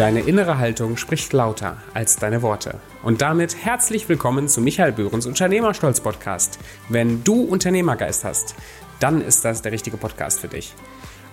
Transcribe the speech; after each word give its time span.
Deine 0.00 0.20
innere 0.20 0.56
Haltung 0.56 0.96
spricht 0.96 1.30
lauter 1.34 1.76
als 1.92 2.16
deine 2.16 2.40
Worte. 2.40 2.78
Und 3.02 3.20
damit 3.20 3.54
herzlich 3.62 4.08
willkommen 4.08 4.48
zu 4.48 4.62
Michael 4.62 4.92
Böhrens 4.92 5.26
Unternehmerstolz 5.26 6.00
Podcast. 6.00 6.58
Wenn 6.88 7.22
du 7.22 7.42
Unternehmergeist 7.42 8.24
hast, 8.24 8.54
dann 8.98 9.20
ist 9.20 9.44
das 9.44 9.60
der 9.60 9.72
richtige 9.72 9.98
Podcast 9.98 10.40
für 10.40 10.48
dich. 10.48 10.72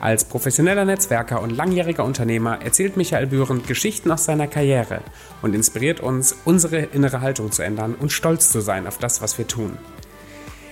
Als 0.01 0.25
professioneller 0.25 0.83
Netzwerker 0.83 1.41
und 1.41 1.55
langjähriger 1.55 2.03
Unternehmer 2.03 2.61
erzählt 2.61 2.97
Michael 2.97 3.27
Bühren 3.27 3.65
Geschichten 3.65 4.11
aus 4.11 4.25
seiner 4.25 4.47
Karriere 4.47 4.99
und 5.41 5.55
inspiriert 5.55 6.01
uns, 6.01 6.35
unsere 6.43 6.79
innere 6.79 7.21
Haltung 7.21 7.53
zu 7.53 7.61
ändern 7.61 7.95
und 7.97 8.11
stolz 8.11 8.51
zu 8.51 8.59
sein 8.59 8.85
auf 8.85 8.97
das, 8.97 9.21
was 9.21 9.37
wir 9.37 9.47
tun. 9.47 9.77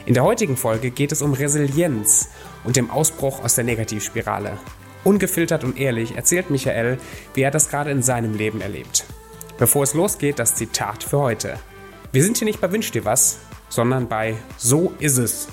In 0.06 0.16
der 0.16 0.26
heutigen 0.26 0.58
Folge 0.58 0.92
geht 0.92 1.14
es 1.14 1.22
um 1.22 1.32
Resilienz 1.32 2.28
und 2.66 2.76
dem 2.76 2.92
Ausbruch 2.92 3.42
aus 3.42 3.56
der 3.56 3.64
Negativspirale. 3.64 4.58
Ungefiltert 5.06 5.64
und 5.64 5.80
ehrlich 5.80 6.16
erzählt 6.16 6.50
Michael, 6.50 6.98
wie 7.36 7.44
er 7.44 7.52
das 7.52 7.70
gerade 7.70 7.92
in 7.92 8.02
seinem 8.02 8.34
Leben 8.34 8.60
erlebt. 8.60 9.06
Bevor 9.60 9.84
es 9.84 9.94
losgeht, 9.94 10.40
das 10.40 10.56
Zitat 10.56 11.04
für 11.04 11.20
heute. 11.20 11.60
Wir 12.12 12.24
sind 12.24 12.38
hier 12.38 12.46
nicht 12.46 12.60
bei 12.60 12.72
Wünsch 12.72 12.90
dir 12.90 13.06
was, 13.06 13.38
sondern 13.70 14.08
bei 14.10 14.36
So 14.58 14.94
ist 15.00 15.20
es. 15.20 15.48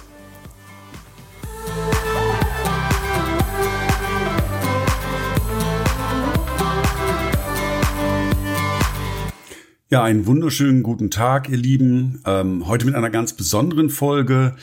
Ja, 9.91 10.02
einen 10.02 10.27
wunderschönen 10.27 10.82
guten 10.82 11.10
Tag, 11.10 11.51
ihr 11.51 11.59
Lieben. 11.59 12.23
Ähm, 12.24 12.66
heute 12.66 12.87
mit 12.87 12.95
einer 12.95 13.10
ganz 13.10 13.34
besonderen 13.34 13.91
Folge 13.91 14.57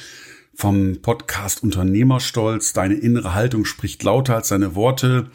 vom 0.59 0.97
Podcast 1.01 1.63
Unternehmerstolz. 1.63 2.73
Deine 2.73 2.95
innere 2.95 3.33
Haltung 3.33 3.63
spricht 3.63 4.03
lauter 4.03 4.35
als 4.35 4.49
deine 4.49 4.75
Worte. 4.75 5.31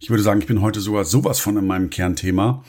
Ich 0.00 0.10
würde 0.10 0.24
sagen, 0.24 0.40
ich 0.40 0.48
bin 0.48 0.62
heute 0.62 0.80
sogar 0.80 1.04
sowas 1.04 1.38
von 1.38 1.56
in 1.56 1.64
meinem 1.64 1.90
Kernthema. 1.90 2.64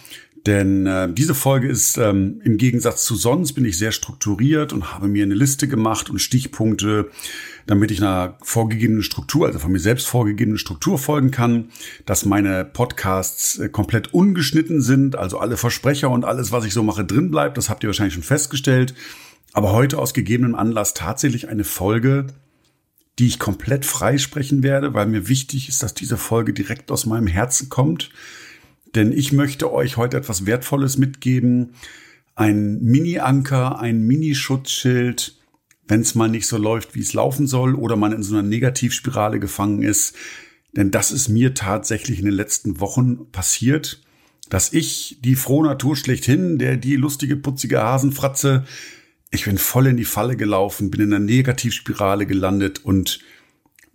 Denn 0.46 0.86
äh, 0.86 1.12
diese 1.12 1.34
Folge 1.34 1.68
ist 1.68 1.98
ähm, 1.98 2.42
im 2.44 2.58
Gegensatz 2.58 3.06
zu 3.06 3.16
sonst 3.16 3.54
bin 3.54 3.66
ich 3.66 3.80
sehr 3.80 3.92
strukturiert 3.92 4.72
und 4.72 4.94
habe 4.94 5.08
mir 5.08 5.24
eine 5.24 5.34
Liste 5.34 5.68
gemacht 5.68 6.12
und 6.12 6.20
Stichpunkte, 6.20 7.10
damit 7.66 7.90
ich 7.90 8.00
einer 8.00 8.38
vorgegebenen 8.44 9.02
Struktur, 9.02 9.48
also 9.48 9.58
von 9.58 9.72
mir 9.72 9.80
selbst 9.80 10.06
vorgegebenen 10.06 10.60
Struktur 10.60 11.00
folgen 11.00 11.32
kann, 11.32 11.70
dass 12.06 12.26
meine 12.26 12.66
Podcasts 12.66 13.58
äh, 13.58 13.70
komplett 13.70 14.14
ungeschnitten 14.14 14.82
sind, 14.82 15.16
also 15.16 15.40
alle 15.40 15.58
Versprecher 15.58 16.12
und 16.12 16.24
alles, 16.24 16.52
was 16.52 16.66
ich 16.66 16.74
so 16.74 16.84
mache, 16.84 17.04
drin 17.04 17.32
bleibt. 17.32 17.58
Das 17.58 17.72
habt 17.72 17.84
ihr 17.84 17.88
wahrscheinlich 17.88 18.14
schon 18.14 18.22
festgestellt. 18.22 18.94
Aber 19.56 19.72
heute 19.72 19.98
aus 19.98 20.14
gegebenem 20.14 20.54
Anlass 20.54 20.94
tatsächlich 20.94 21.50
eine 21.50 21.64
Folge, 21.64 22.28
die 23.18 23.28
ich 23.28 23.40
komplett 23.40 23.86
freisprechen 23.86 24.62
werde, 24.62 24.94
weil 24.94 25.08
mir 25.08 25.28
wichtig 25.28 25.70
ist, 25.70 25.82
dass 25.82 25.94
diese 25.94 26.18
Folge 26.18 26.54
direkt 26.54 26.92
aus 26.92 27.06
meinem 27.06 27.28
Herzen 27.28 27.70
kommt 27.70 28.12
denn 28.96 29.12
ich 29.12 29.32
möchte 29.34 29.72
euch 29.72 29.98
heute 29.98 30.18
etwas 30.18 30.46
Wertvolles 30.46 30.98
mitgeben. 30.98 31.74
Ein 32.36 32.82
Mini-Anker, 32.82 33.80
ein 33.80 34.02
Mini-Schutzschild, 34.02 35.38
wenn 35.88 36.02
es 36.02 36.16
mal 36.16 36.30
nicht 36.30 36.48
so 36.48 36.58
läuft, 36.58 36.96
wie 36.96 37.02
es 37.02 37.14
laufen 37.14 37.48
soll 37.48 37.76
oder 37.76 37.96
man 37.96 38.14
in 38.14 38.24
so 38.24 38.36
einer 38.36 38.48
Negativspirale 38.48 39.40
gefangen 39.40 39.84
ist. 39.84 40.16
Denn 40.76 40.92
das 40.92 41.12
ist 41.12 41.30
mir 41.30 41.54
tatsächlich 41.54 42.20
in 42.20 42.26
den 42.26 42.34
letzten 42.34 42.80
Wochen 42.80 43.32
passiert, 43.32 44.02
dass 44.50 44.74
ich, 44.74 45.18
die 45.22 45.36
frohe 45.36 45.66
Natur 45.66 45.96
schlechthin, 45.96 46.58
der 46.58 46.78
die 46.78 46.96
lustige, 46.96 47.36
putzige 47.36 47.82
Hasenfratze, 47.82 48.66
ich 49.36 49.46
bin 49.46 49.58
voll 49.58 49.88
in 49.88 49.98
die 49.98 50.06
Falle 50.06 50.36
gelaufen, 50.36 50.90
bin 50.90 51.02
in 51.02 51.14
einer 51.14 51.24
Negativspirale 51.24 52.26
gelandet 52.26 52.84
und 52.84 53.20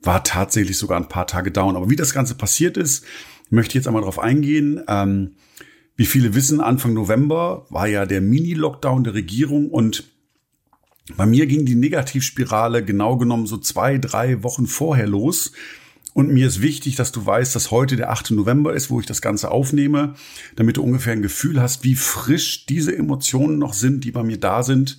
war 0.02 0.24
tatsächlich 0.24 0.78
sogar 0.78 0.98
ein 0.98 1.08
paar 1.08 1.26
Tage 1.26 1.50
down. 1.50 1.76
Aber 1.76 1.90
wie 1.90 1.96
das 1.96 2.14
Ganze 2.14 2.34
passiert 2.34 2.76
ist, 2.76 3.04
möchte 3.50 3.76
jetzt 3.76 3.86
einmal 3.86 4.02
darauf 4.02 4.18
eingehen. 4.18 4.82
Ähm, 4.88 5.32
wie 5.96 6.06
viele 6.06 6.34
wissen, 6.34 6.60
Anfang 6.60 6.94
November 6.94 7.66
war 7.68 7.86
ja 7.86 8.06
der 8.06 8.20
Mini-Lockdown 8.20 9.04
der 9.04 9.14
Regierung 9.14 9.70
und 9.70 10.04
bei 11.16 11.26
mir 11.26 11.46
ging 11.46 11.66
die 11.66 11.74
Negativspirale 11.74 12.84
genau 12.84 13.16
genommen 13.16 13.46
so 13.46 13.58
zwei, 13.58 13.98
drei 13.98 14.42
Wochen 14.42 14.66
vorher 14.66 15.06
los. 15.06 15.52
Und 16.12 16.30
mir 16.30 16.46
ist 16.46 16.60
wichtig, 16.60 16.96
dass 16.96 17.12
du 17.12 17.24
weißt, 17.24 17.54
dass 17.54 17.70
heute 17.70 17.96
der 17.96 18.10
8. 18.10 18.32
November 18.32 18.74
ist, 18.74 18.90
wo 18.90 18.98
ich 19.00 19.06
das 19.06 19.22
Ganze 19.22 19.50
aufnehme, 19.50 20.14
damit 20.56 20.76
du 20.76 20.82
ungefähr 20.82 21.12
ein 21.12 21.22
Gefühl 21.22 21.60
hast, 21.60 21.84
wie 21.84 21.94
frisch 21.94 22.66
diese 22.66 22.96
Emotionen 22.96 23.58
noch 23.58 23.74
sind, 23.74 24.04
die 24.04 24.10
bei 24.10 24.22
mir 24.22 24.38
da 24.38 24.62
sind, 24.62 24.98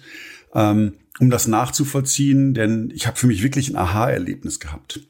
ähm, 0.53 0.93
um 1.19 1.29
das 1.29 1.47
nachzuvollziehen. 1.47 2.53
Denn 2.53 2.91
ich 2.93 3.07
habe 3.07 3.17
für 3.17 3.27
mich 3.27 3.43
wirklich 3.43 3.69
ein 3.69 3.75
Aha-Erlebnis 3.75 4.59
gehabt. 4.59 5.01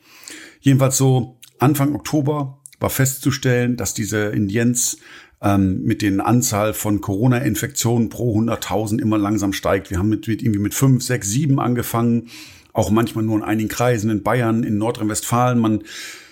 Jedenfalls 0.59 0.97
so 0.97 1.37
Anfang 1.59 1.95
Oktober 1.95 2.59
war 2.79 2.89
festzustellen, 2.89 3.77
dass 3.77 3.93
diese 3.93 4.25
Indienz 4.27 4.97
ähm, 5.41 5.83
mit 5.83 6.01
den 6.01 6.21
Anzahl 6.21 6.73
von 6.73 7.01
Corona-Infektionen 7.01 8.09
pro 8.09 8.39
100.000 8.39 8.99
immer 8.99 9.17
langsam 9.17 9.53
steigt. 9.53 9.89
Wir 9.89 9.97
haben 9.97 10.09
mit, 10.09 10.27
mit 10.27 10.41
irgendwie 10.41 10.59
mit 10.59 10.73
fünf, 10.73 11.03
sechs, 11.03 11.29
sieben 11.29 11.59
angefangen, 11.59 12.29
auch 12.73 12.91
manchmal 12.91 13.23
nur 13.23 13.37
in 13.37 13.43
einigen 13.43 13.69
Kreisen 13.69 14.09
in 14.09 14.23
Bayern, 14.23 14.63
in 14.63 14.77
Nordrhein-Westfalen. 14.77 15.59
Man 15.59 15.83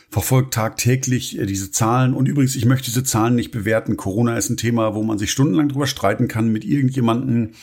verfolgt 0.10 0.56
tagtäglich 0.56 1.38
äh, 1.38 1.46
diese 1.46 1.72
Zahlen. 1.72 2.14
Und 2.14 2.28
übrigens, 2.28 2.56
ich 2.56 2.66
möchte 2.66 2.86
diese 2.86 3.04
Zahlen 3.04 3.36
nicht 3.36 3.52
bewerten. 3.52 3.98
Corona 3.98 4.38
ist 4.38 4.50
ein 4.50 4.58
Thema, 4.58 4.96
wo 4.96 5.04
man 5.04 5.20
sich 5.20 5.32
stundenlang 5.32 5.70
drüber 5.70 5.88
streiten 5.88 6.28
kann 6.28 6.50
mit 6.50 6.66
irgendjemanden 6.66 7.54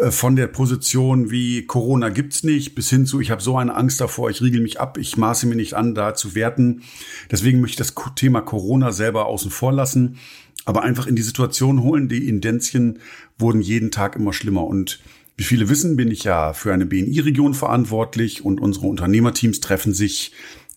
äh, 0.00 0.10
von 0.10 0.34
der 0.36 0.48
Position 0.48 1.30
wie 1.30 1.66
Corona 1.66 2.08
gibt's 2.08 2.42
nicht 2.42 2.74
bis 2.74 2.90
hin 2.90 3.06
zu, 3.06 3.20
ich 3.20 3.30
habe 3.30 3.42
so 3.42 3.56
eine 3.56 3.74
Angst 3.74 4.00
davor, 4.00 4.28
ich 4.30 4.42
riegel 4.42 4.60
mich 4.60 4.80
ab, 4.80 4.98
ich 4.98 5.16
maße 5.16 5.46
mir 5.46 5.56
nicht 5.56 5.74
an, 5.74 5.94
da 5.94 6.14
zu 6.14 6.34
werten. 6.34 6.82
Deswegen 7.30 7.60
möchte 7.60 7.82
ich 7.82 7.88
das 7.88 7.94
Thema 8.16 8.40
Corona 8.40 8.90
selber 8.90 9.26
außen 9.26 9.50
vor 9.50 9.72
lassen, 9.72 10.18
aber 10.64 10.82
einfach 10.82 11.06
in 11.06 11.16
die 11.16 11.22
Situation 11.22 11.82
holen. 11.82 12.08
Die 12.08 12.28
Indenzien 12.28 12.98
wurden 13.38 13.60
jeden 13.60 13.90
Tag 13.90 14.16
immer 14.16 14.32
schlimmer 14.32 14.64
und 14.64 15.00
wie 15.36 15.44
viele 15.44 15.68
wissen, 15.68 15.96
bin 15.96 16.12
ich 16.12 16.22
ja 16.22 16.52
für 16.52 16.72
eine 16.72 16.86
BNI-Region 16.86 17.54
verantwortlich 17.54 18.44
und 18.44 18.60
unsere 18.60 18.86
Unternehmerteams 18.86 19.58
treffen 19.58 19.92
sich 19.92 20.30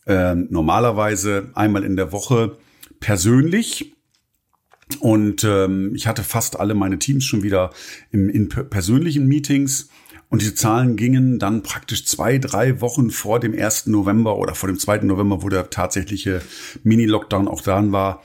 äh, 0.08 0.36
normalerweise 0.36 1.52
einmal 1.54 1.84
in 1.84 1.96
der 1.96 2.12
Woche 2.12 2.58
persönlich. 3.00 3.94
Und 5.00 5.44
ähm, 5.44 5.94
ich 5.96 6.08
hatte 6.08 6.24
fast 6.24 6.60
alle 6.60 6.74
meine 6.74 6.98
Teams 6.98 7.26
schon 7.26 7.44
wieder 7.44 7.72
im, 8.12 8.30
in 8.30 8.48
persönlichen 8.48 9.28
Meetings. 9.28 9.90
Und 10.30 10.42
diese 10.42 10.56
Zahlen 10.56 10.98
gingen 10.98 11.40
dann 11.40 11.64
praktisch 11.64 12.06
zwei, 12.06 12.38
drei 12.38 12.82
Wochen 12.82 13.12
vor 13.12 13.40
dem 13.40 13.54
1. 13.54 13.88
November 13.88 14.38
oder 14.38 14.56
vor 14.56 14.68
dem 14.68 14.78
2. 14.78 15.00
November, 15.00 15.42
wo 15.42 15.50
der 15.50 15.70
tatsächliche 15.70 16.42
Mini-Lockdown 16.84 17.48
auch 17.48 17.62
dran 17.62 17.92
war, 17.92 18.24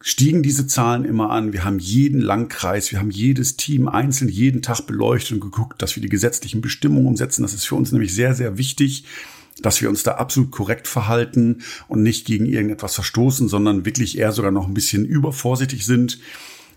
stiegen 0.00 0.42
diese 0.42 0.66
Zahlen 0.66 1.04
immer 1.04 1.30
an. 1.30 1.52
Wir 1.52 1.64
haben 1.64 1.78
jeden 1.78 2.20
Landkreis, 2.20 2.92
wir 2.92 2.98
haben 2.98 3.10
jedes 3.10 3.56
Team 3.56 3.88
einzeln 3.88 4.30
jeden 4.30 4.62
Tag 4.62 4.86
beleuchtet 4.86 5.32
und 5.32 5.40
geguckt, 5.40 5.82
dass 5.82 5.96
wir 5.96 6.02
die 6.02 6.08
gesetzlichen 6.08 6.60
Bestimmungen 6.60 7.06
umsetzen. 7.06 7.42
Das 7.42 7.52
ist 7.52 7.66
für 7.66 7.74
uns 7.74 7.92
nämlich 7.92 8.14
sehr, 8.14 8.34
sehr 8.34 8.56
wichtig 8.56 9.04
dass 9.62 9.80
wir 9.80 9.88
uns 9.88 10.02
da 10.02 10.12
absolut 10.12 10.50
korrekt 10.50 10.86
verhalten 10.88 11.62
und 11.88 12.02
nicht 12.02 12.26
gegen 12.26 12.46
irgendetwas 12.46 12.94
verstoßen, 12.94 13.48
sondern 13.48 13.84
wirklich 13.84 14.18
eher 14.18 14.32
sogar 14.32 14.50
noch 14.50 14.66
ein 14.66 14.74
bisschen 14.74 15.04
übervorsichtig 15.04 15.84
sind. 15.84 16.20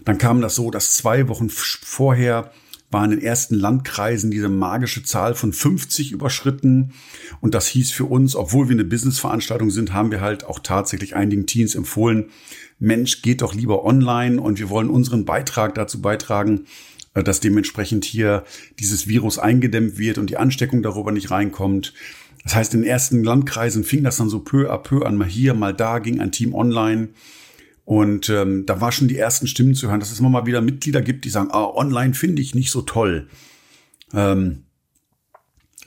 Dann 0.06 0.18
kam 0.18 0.42
das 0.42 0.56
so, 0.56 0.72
dass 0.72 0.96
zwei 0.96 1.28
Wochen 1.28 1.50
vorher 1.50 2.52
war 2.90 3.06
in 3.06 3.12
den 3.12 3.22
ersten 3.22 3.56
Landkreisen 3.56 4.32
diese 4.32 4.50
magische 4.50 5.04
Zahl 5.04 5.34
von 5.34 5.54
50 5.54 6.12
überschritten. 6.12 6.92
Und 7.40 7.54
das 7.54 7.68
hieß 7.68 7.92
für 7.92 8.06
uns, 8.06 8.36
obwohl 8.36 8.68
wir 8.68 8.76
eine 8.76 8.84
Businessveranstaltung 8.84 9.72
sind, 9.72 9.94
haben 9.94 10.12
wir 10.12 10.20
halt 10.20 10.44
auch 10.44 10.60
tatsächlich 10.60 11.16
einigen 11.16 11.46
Teams 11.46 11.76
empfohlen, 11.76 12.32
Mensch, 12.80 13.22
geht 13.22 13.44
doch 13.44 13.54
lieber 13.54 13.86
online 13.86 14.42
und 14.42 14.58
wir 14.58 14.70
wollen 14.70 14.90
unseren 14.90 15.24
Beitrag 15.24 15.76
dazu 15.76 16.02
beitragen, 16.02 16.66
äh, 17.14 17.24
dass 17.24 17.40
dementsprechend 17.40 18.06
hier 18.06 18.44
dieses 18.80 19.08
Virus 19.08 19.38
eingedämmt 19.38 20.00
wird 20.00 20.18
und 20.18 20.32
die 20.32 20.38
Ansteckung 20.38 20.82
darüber 20.82 21.12
nicht 21.12 21.30
reinkommt. 21.30 21.94
Das 22.44 22.56
heißt, 22.56 22.74
in 22.74 22.82
den 22.82 22.90
ersten 22.90 23.24
Landkreisen 23.24 23.84
fing 23.84 24.04
das 24.04 24.18
dann 24.18 24.30
so 24.30 24.40
peu 24.40 24.72
à 24.72 24.78
peu 24.78 25.06
an, 25.06 25.18
mal 25.18 25.28
hier, 25.28 25.54
mal 25.54 25.74
da, 25.74 26.00
ging 26.00 26.20
ein 26.20 26.32
Team 26.32 26.54
online. 26.54 27.10
Und 27.86 28.30
ähm, 28.30 28.66
da 28.66 28.80
war 28.80 28.92
schon 28.92 29.08
die 29.08 29.18
ersten 29.18 29.48
Stimmen 29.48 29.76
zu 29.76 29.90
hören, 29.90 30.00
dass 30.00 30.12
es 30.12 30.20
immer 30.20 30.30
mal 30.30 30.46
wieder 30.46 30.62
Mitglieder 30.62 31.02
gibt, 31.02 31.26
die 31.26 31.30
sagen, 31.30 31.50
ah, 31.52 31.66
online 31.66 32.14
finde 32.14 32.42
ich 32.42 32.56
nicht 32.56 32.72
so 32.72 32.82
toll. 32.82 33.28
Ähm, 34.14 34.64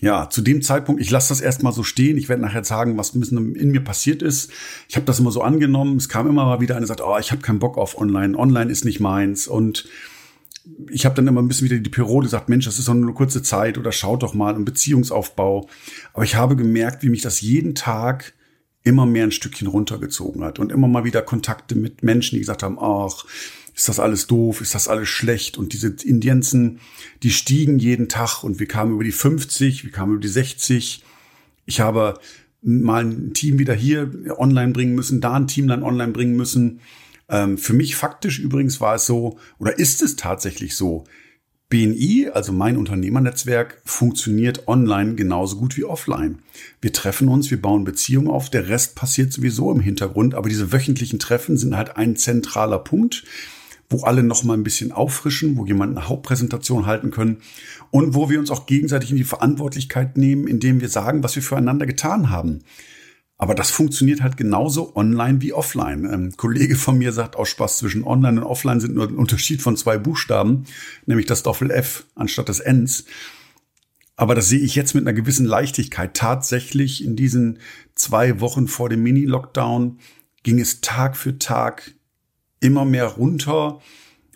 ja, 0.01 0.29
zu 0.29 0.43
dem 0.43 0.61
Zeitpunkt, 0.61 1.01
ich 1.01 1.11
lasse 1.11 1.31
das 1.31 1.41
erstmal 1.41 1.73
so 1.73 1.83
stehen. 1.83 2.19
Ich 2.19 2.29
werde 2.29 2.43
nachher 2.43 2.63
sagen, 2.63 2.99
was 2.99 3.15
in 3.15 3.71
mir 3.71 3.83
passiert 3.83 4.23
ist. 4.23 4.51
Ich 4.89 4.97
habe 4.97 5.07
das 5.07 5.19
immer 5.19 5.31
so 5.31 5.41
angenommen. 5.41 5.97
Es 5.97 6.11
kam 6.11 6.29
immer 6.29 6.45
mal 6.45 6.61
wieder 6.61 6.77
eine, 6.77 6.87
sagt, 6.87 7.01
oh, 7.01 7.17
ich 7.19 7.31
habe 7.31 7.41
keinen 7.41 7.59
Bock 7.59 7.79
auf 7.79 7.97
online. 7.97 8.37
Online 8.37 8.71
ist 8.71 8.85
nicht 8.85 9.01
meins. 9.01 9.47
Und 9.47 9.89
ich 10.91 11.05
habe 11.05 11.15
dann 11.15 11.27
immer 11.27 11.43
ein 11.43 11.49
bisschen 11.49 11.67
wieder 11.71 11.79
die 11.79 11.91
Periode 11.91 12.27
gesagt, 12.27 12.49
Mensch, 12.49 12.65
das 12.65 12.79
ist 12.79 12.89
doch 12.89 12.95
nur 12.95 13.05
eine 13.05 13.15
kurze 13.15 13.43
Zeit 13.43 13.77
oder 13.77 13.93
schaut 13.93 14.23
doch 14.23 14.35
mal 14.35 14.55
im 14.55 14.65
Beziehungsaufbau. 14.65 15.69
Aber 16.13 16.25
ich 16.25 16.37
habe 16.37 16.57
gemerkt, 16.57 17.03
wie 17.03 17.11
mich 17.11 17.23
das 17.23 17.41
jeden 17.41 17.75
Tag 17.75 18.33
immer 18.83 19.07
mehr 19.07 19.25
ein 19.25 19.33
Stückchen 19.33 19.69
runtergezogen 19.69 20.45
hat 20.45 20.59
und 20.59 20.73
immer 20.73 20.89
mal 20.89 21.05
wieder 21.05 21.23
Kontakte 21.23 21.75
mit 21.75 22.03
Menschen, 22.03 22.37
die 22.37 22.41
gesagt 22.41 22.63
haben, 22.63 22.79
ach, 22.79 23.25
ist 23.75 23.89
das 23.89 23.99
alles 23.99 24.27
doof, 24.27 24.61
ist 24.61 24.75
das 24.75 24.89
alles 24.89 25.09
schlecht 25.09 25.59
und 25.59 25.73
diese 25.73 25.89
Indienzen, 26.05 26.81
die 27.23 27.31
stiegen 27.31 27.79
jeden 27.79 28.09
Tag 28.09 28.45
und 28.45 28.61
wir 28.61 28.69
kamen 28.69 28.93
über 28.93 29.05
die 29.05 29.13
50, 29.13 29.85
wir 29.85 29.91
kamen 29.91 30.13
über 30.13 30.21
die 30.21 30.29
60. 30.29 31.03
Ich 31.67 31.81
habe 31.81 32.19
mal 32.63 33.05
ein 33.05 33.35
Team 33.35 33.59
wieder 33.59 33.75
hier 33.75 34.11
online 34.39 34.73
bringen 34.73 34.95
müssen, 34.95 35.21
da 35.21 35.33
ein 35.35 35.49
Team 35.49 35.67
dann 35.67 35.83
online 35.83 36.13
bringen 36.13 36.37
müssen 36.37 36.81
Ähm, 37.29 37.59
für 37.59 37.73
mich 37.73 37.97
faktisch 37.97 38.39
übrigens 38.39 38.81
war 38.81 38.97
es 38.97 39.07
so, 39.07 39.39
oder 39.59 39.79
ist 39.79 40.03
es 40.03 40.17
tatsächlich 40.17 40.77
so, 40.77 41.05
BNI, 41.71 42.29
also 42.33 42.53
mein 42.53 42.77
Unternehmernetzwerk, 42.77 43.81
funktioniert 43.85 44.69
online 44.69 45.15
genauso 45.15 45.57
gut 45.57 45.77
wie 45.77 45.85
offline. 45.85 46.39
Wir 46.81 46.93
treffen 46.93 47.29
uns, 47.29 47.51
wir 47.51 47.61
bauen 47.61 47.85
Beziehungen 47.85 48.29
auf, 48.29 48.51
der 48.51 48.69
Rest 48.69 48.95
passiert 48.95 49.33
sowieso 49.33 49.73
im 49.73 49.81
Hintergrund, 49.81 50.35
aber 50.35 50.49
diese 50.49 50.73
wöchentlichen 50.73 51.19
Treffen 51.19 51.57
sind 51.57 51.77
halt 51.77 51.97
ein 51.97 52.17
zentraler 52.17 52.79
Punkt, 52.79 53.25
wo 53.91 54.05
alle 54.05 54.23
noch 54.23 54.45
mal 54.45 54.55
ein 54.55 54.63
bisschen 54.63 54.93
auffrischen, 54.93 55.57
wo 55.57 55.67
jemand 55.67 55.97
eine 55.97 56.09
Hauptpräsentation 56.09 56.87
halten 56.87 57.11
können 57.11 57.39
und 57.91 58.15
wo 58.15 58.31
wir 58.31 58.39
uns 58.39 58.51
auch 58.51 58.67
gegenseitig 58.67 59.11
in 59.11 59.17
die 59.17 59.25
Verantwortlichkeit 59.25 60.17
nehmen, 60.17 60.47
indem 60.47 60.81
wir 60.81 60.89
sagen, 60.89 61.23
was 61.23 61.35
wir 61.35 61.43
füreinander 61.43 61.87
getan 61.87 62.31
haben. 62.31 62.61
Aber 63.37 63.55
das 63.55 63.71
funktioniert 63.71 64.23
halt 64.23 64.37
genauso 64.37 64.95
online 64.95 65.41
wie 65.41 65.53
offline. 65.53 66.07
Ein 66.07 66.37
Kollege 66.37 66.77
von 66.77 66.99
mir 66.99 67.13
sagt 67.13 67.37
aus 67.37 67.49
Spaß, 67.49 67.79
zwischen 67.79 68.05
online 68.05 68.41
und 68.41 68.47
offline 68.47 68.81
sind 68.81 68.95
nur 68.95 69.09
ein 69.09 69.17
Unterschied 69.17 69.61
von 69.61 69.77
zwei 69.77 69.99
Buchstaben, 69.99 70.65
nämlich 71.07 71.27
das 71.27 71.43
Doppel 71.43 71.71
F 71.71 72.07
anstatt 72.15 72.49
des 72.49 72.61
Ns. 72.61 73.05
Aber 74.17 74.37
das 74.37 74.49
sehe 74.49 74.61
ich 74.61 74.77
jetzt 74.77 74.95
mit 74.95 75.05
einer 75.05 75.13
gewissen 75.13 75.47
Leichtigkeit. 75.47 76.15
Tatsächlich 76.15 77.03
in 77.05 77.17
diesen 77.17 77.59
zwei 77.97 78.41
Wochen 78.41 78.69
vor 78.69 78.89
dem 78.89 79.03
Mini-Lockdown 79.03 79.99
ging 80.45 80.61
es 80.61 80.81
Tag 80.81 81.17
für 81.17 81.39
Tag 81.39 81.95
immer 82.61 82.85
mehr 82.85 83.07
runter. 83.07 83.81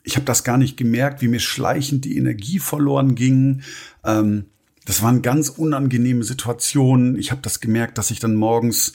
Ich 0.02 0.16
habe 0.16 0.26
das 0.26 0.42
gar 0.42 0.58
nicht 0.58 0.76
gemerkt, 0.76 1.22
wie 1.22 1.28
mir 1.28 1.38
schleichend 1.38 2.04
die 2.04 2.16
Energie 2.16 2.58
verloren 2.58 3.14
ging. 3.14 3.62
Ähm, 4.04 4.46
das 4.88 5.02
waren 5.02 5.20
ganz 5.20 5.50
unangenehme 5.50 6.24
Situationen. 6.24 7.18
Ich 7.18 7.30
habe 7.30 7.42
das 7.42 7.60
gemerkt, 7.60 7.98
dass 7.98 8.10
ich 8.10 8.20
dann 8.20 8.34
morgens 8.34 8.94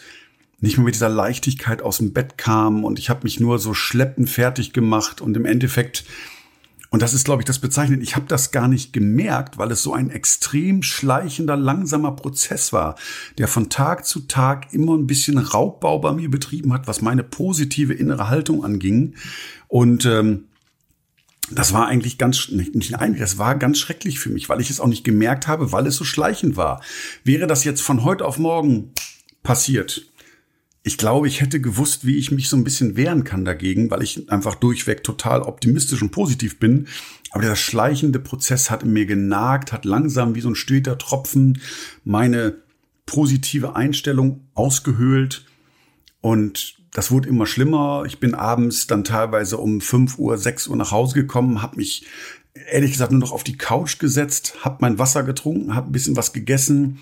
nicht 0.60 0.78
mehr 0.78 0.86
mit 0.86 0.95
dieser 0.95 1.07
Leichtigkeit 1.07 1.84
aus 1.84 2.00
dem 2.00 2.13
Bett 2.13 2.36
kam 2.36 2.84
und 2.84 2.98
ich 2.98 3.12
habe 3.12 3.19
mich 3.22 3.40
nur 3.40 3.60
so 3.60 3.75
schleppend 3.75 4.28
fertig 4.28 4.74
gemacht 4.74 5.22
und 5.22 5.38
im 5.38 5.45
Endeffekt 5.45 6.04
und 6.90 7.01
das 7.01 7.13
ist, 7.13 7.25
glaube 7.25 7.42
ich, 7.42 7.45
das 7.45 7.60
Bezeichnende. 7.60 8.04
Ich 8.04 8.16
habe 8.16 8.25
das 8.28 8.51
gar 8.51 8.68
nicht 8.68 8.92
gemerkt, 8.92 9.57
weil 9.60 9.72
es 9.72 9.84
so 9.84 9.94
ein 9.94 10.10
extrem 10.10 10.81
schleichender, 10.84 11.57
langsamer 11.57 12.12
Prozess 12.12 12.74
war, 12.74 12.96
der 13.38 13.48
von 13.48 13.69
Tag 13.69 14.06
zu 14.06 14.22
Tag 14.22 14.74
immer 14.74 14.96
ein 14.96 15.07
bisschen 15.07 15.38
Raubbau 15.38 16.00
bei 16.00 16.13
mir 16.13 16.30
betrieben 16.30 16.74
hat, 16.74 16.88
was 16.88 17.01
meine 17.01 17.24
positive 17.24 17.94
innere 17.94 18.30
Haltung 18.30 18.63
anging. 18.63 19.16
Und 19.68 20.06
ähm, 20.06 20.46
das 21.51 21.74
war 21.74 21.88
eigentlich 21.88 22.18
ganz, 22.18 22.50
nicht, 22.50 22.95
eigentlich, 22.95 23.22
das 23.22 23.38
war 23.38 23.56
ganz 23.56 23.78
schrecklich 23.78 24.19
für 24.19 24.30
mich, 24.30 24.50
weil 24.50 24.62
ich 24.62 24.69
es 24.69 24.80
auch 24.80 24.88
nicht 24.88 25.04
gemerkt 25.04 25.48
habe, 25.48 25.72
weil 25.72 25.88
es 25.88 25.95
so 25.95 26.04
schleichend 26.04 26.56
war. 26.56 26.81
Wäre 27.24 27.48
das 27.48 27.63
jetzt 27.63 27.81
von 27.81 28.04
heute 28.04 28.25
auf 28.25 28.38
morgen 28.38 28.94
passiert, 29.44 30.13
ich 30.86 30.98
glaube, 30.98 31.30
ich 31.30 31.40
hätte 31.40 31.62
gewusst, 31.62 32.06
wie 32.06 32.18
ich 32.18 32.31
mich 32.31 32.50
so 32.50 32.57
ein 32.57 32.66
bisschen 32.66 32.98
wehren 32.98 33.24
kann 33.24 33.45
dagegen, 33.45 33.90
weil 33.90 34.04
ich 34.04 34.30
einfach 34.30 34.56
durchweg 34.56 35.01
total 35.04 35.42
optimistisch 35.42 36.01
und 36.01 36.12
positiv 36.12 36.60
bin. 36.60 36.88
Aber 37.31 37.42
der 37.42 37.56
schleichende 37.56 38.19
Prozess 38.19 38.69
hat 38.69 38.84
in 38.84 38.92
mir 38.92 39.06
genagt, 39.06 39.72
hat 39.72 39.86
langsam 39.86 40.36
wie 40.36 40.42
so 40.42 40.50
ein 40.50 40.56
steter 40.56 40.98
Tropfen 40.98 41.62
meine 42.04 42.57
positive 43.06 43.78
Einstellung 43.78 44.42
ausgehöhlt. 44.56 45.46
Und 46.24 46.78
das 46.94 47.12
wurde 47.12 47.28
immer 47.28 47.46
schlimmer. 47.46 48.06
Ich 48.08 48.22
bin 48.22 48.34
abends 48.34 48.88
dann 48.88 49.04
teilweise 49.04 49.58
um 49.58 49.81
5 49.81 50.18
Uhr, 50.20 50.38
6 50.38 50.70
Uhr 50.70 50.78
nach 50.78 50.92
Hause 50.92 51.16
gekommen, 51.16 51.62
habe 51.62 51.75
mich 51.75 52.06
ehrlich 52.72 52.94
gesagt 52.94 53.12
nur 53.12 53.20
noch 53.20 53.34
auf 53.34 53.44
die 53.44 53.58
Couch 53.58 54.00
gesetzt, 54.00 54.56
habe 54.62 54.78
mein 54.80 54.98
Wasser 54.98 55.24
getrunken, 55.24 55.75
habe 55.75 55.90
ein 55.90 55.92
bisschen 55.92 56.16
was 56.16 56.31
gegessen, 56.31 57.00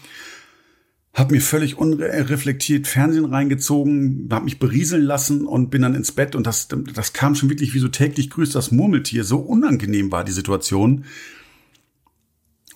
habe 1.14 1.36
mir 1.36 1.42
völlig 1.42 1.78
unreflektiert 1.78 2.88
Fernsehen 2.88 3.26
reingezogen, 3.26 4.28
habe 4.32 4.46
mich 4.46 4.58
berieseln 4.58 5.04
lassen 5.04 5.46
und 5.46 5.70
bin 5.70 5.84
dann 5.84 5.94
ins 5.94 6.14
Bett 6.14 6.36
und 6.36 6.48
das, 6.48 6.68
das 6.96 7.14
kam 7.14 7.36
schon 7.36 7.50
wirklich 7.50 7.76
wie 7.76 7.80
so 7.80 7.90
täglich 7.90 8.32
grüßt 8.32 8.56
das 8.56 8.72
Murmeltier. 8.72 9.24
So 9.24 9.38
unangenehm 9.38 10.12
war 10.12 10.24
die 10.24 10.32
Situation. 10.32 11.06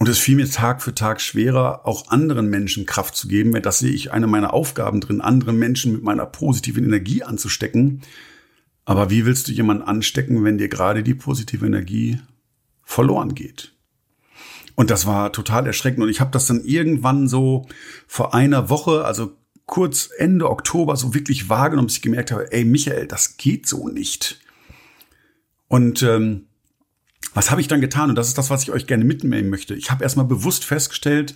Und 0.05 0.11
es 0.11 0.19
fiel 0.19 0.35
mir 0.35 0.47
Tag 0.47 0.83
für 0.83 0.93
Tag 0.93 1.19
schwerer, 1.19 1.87
auch 1.87 2.09
anderen 2.09 2.47
Menschen 2.47 2.85
Kraft 2.85 3.15
zu 3.15 3.27
geben. 3.27 3.59
Das 3.63 3.79
sehe 3.79 3.89
ich 3.89 4.11
eine 4.11 4.27
meiner 4.27 4.53
Aufgaben 4.53 5.01
drin, 5.01 5.19
andere 5.19 5.51
Menschen 5.51 5.93
mit 5.93 6.03
meiner 6.03 6.27
positiven 6.27 6.83
Energie 6.83 7.23
anzustecken. 7.23 8.03
Aber 8.85 9.09
wie 9.09 9.25
willst 9.25 9.47
du 9.47 9.51
jemanden 9.51 9.81
anstecken, 9.81 10.43
wenn 10.43 10.59
dir 10.59 10.69
gerade 10.69 11.01
die 11.01 11.15
positive 11.15 11.65
Energie 11.65 12.19
verloren 12.83 13.33
geht? 13.33 13.73
Und 14.75 14.91
das 14.91 15.07
war 15.07 15.33
total 15.33 15.65
erschreckend. 15.65 16.03
Und 16.03 16.09
ich 16.09 16.21
habe 16.21 16.29
das 16.29 16.45
dann 16.45 16.63
irgendwann 16.63 17.27
so 17.27 17.65
vor 18.05 18.35
einer 18.35 18.69
Woche, 18.69 19.05
also 19.05 19.35
kurz 19.65 20.11
Ende 20.19 20.51
Oktober, 20.51 20.97
so 20.97 21.15
wirklich 21.15 21.49
wahrgenommen, 21.49 21.87
dass 21.87 21.97
ich 21.97 22.03
gemerkt 22.03 22.31
habe, 22.31 22.51
ey 22.51 22.63
Michael, 22.63 23.07
das 23.07 23.37
geht 23.37 23.65
so 23.65 23.87
nicht. 23.87 24.39
Und 25.67 26.03
ähm, 26.03 26.45
was 27.35 27.51
habe 27.51 27.61
ich 27.61 27.67
dann 27.67 27.81
getan? 27.81 28.09
Und 28.09 28.15
das 28.15 28.29
ist 28.29 28.37
das, 28.37 28.49
was 28.49 28.63
ich 28.63 28.71
euch 28.71 28.87
gerne 28.87 29.03
mitnehmen 29.03 29.49
möchte. 29.49 29.75
Ich 29.75 29.91
habe 29.91 30.03
erstmal 30.03 30.25
bewusst 30.25 30.63
festgestellt, 30.63 31.35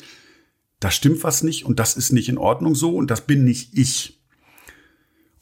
da 0.80 0.90
stimmt 0.90 1.24
was 1.24 1.44
nicht 1.44 1.66
und 1.66 1.78
das 1.78 1.98
ist 1.98 2.14
nicht 2.14 2.30
in 2.30 2.38
Ordnung 2.38 2.74
so 2.74 2.96
und 2.96 3.12
das 3.12 3.28
bin 3.28 3.44
nicht 3.44 3.78
ich. 3.78 4.18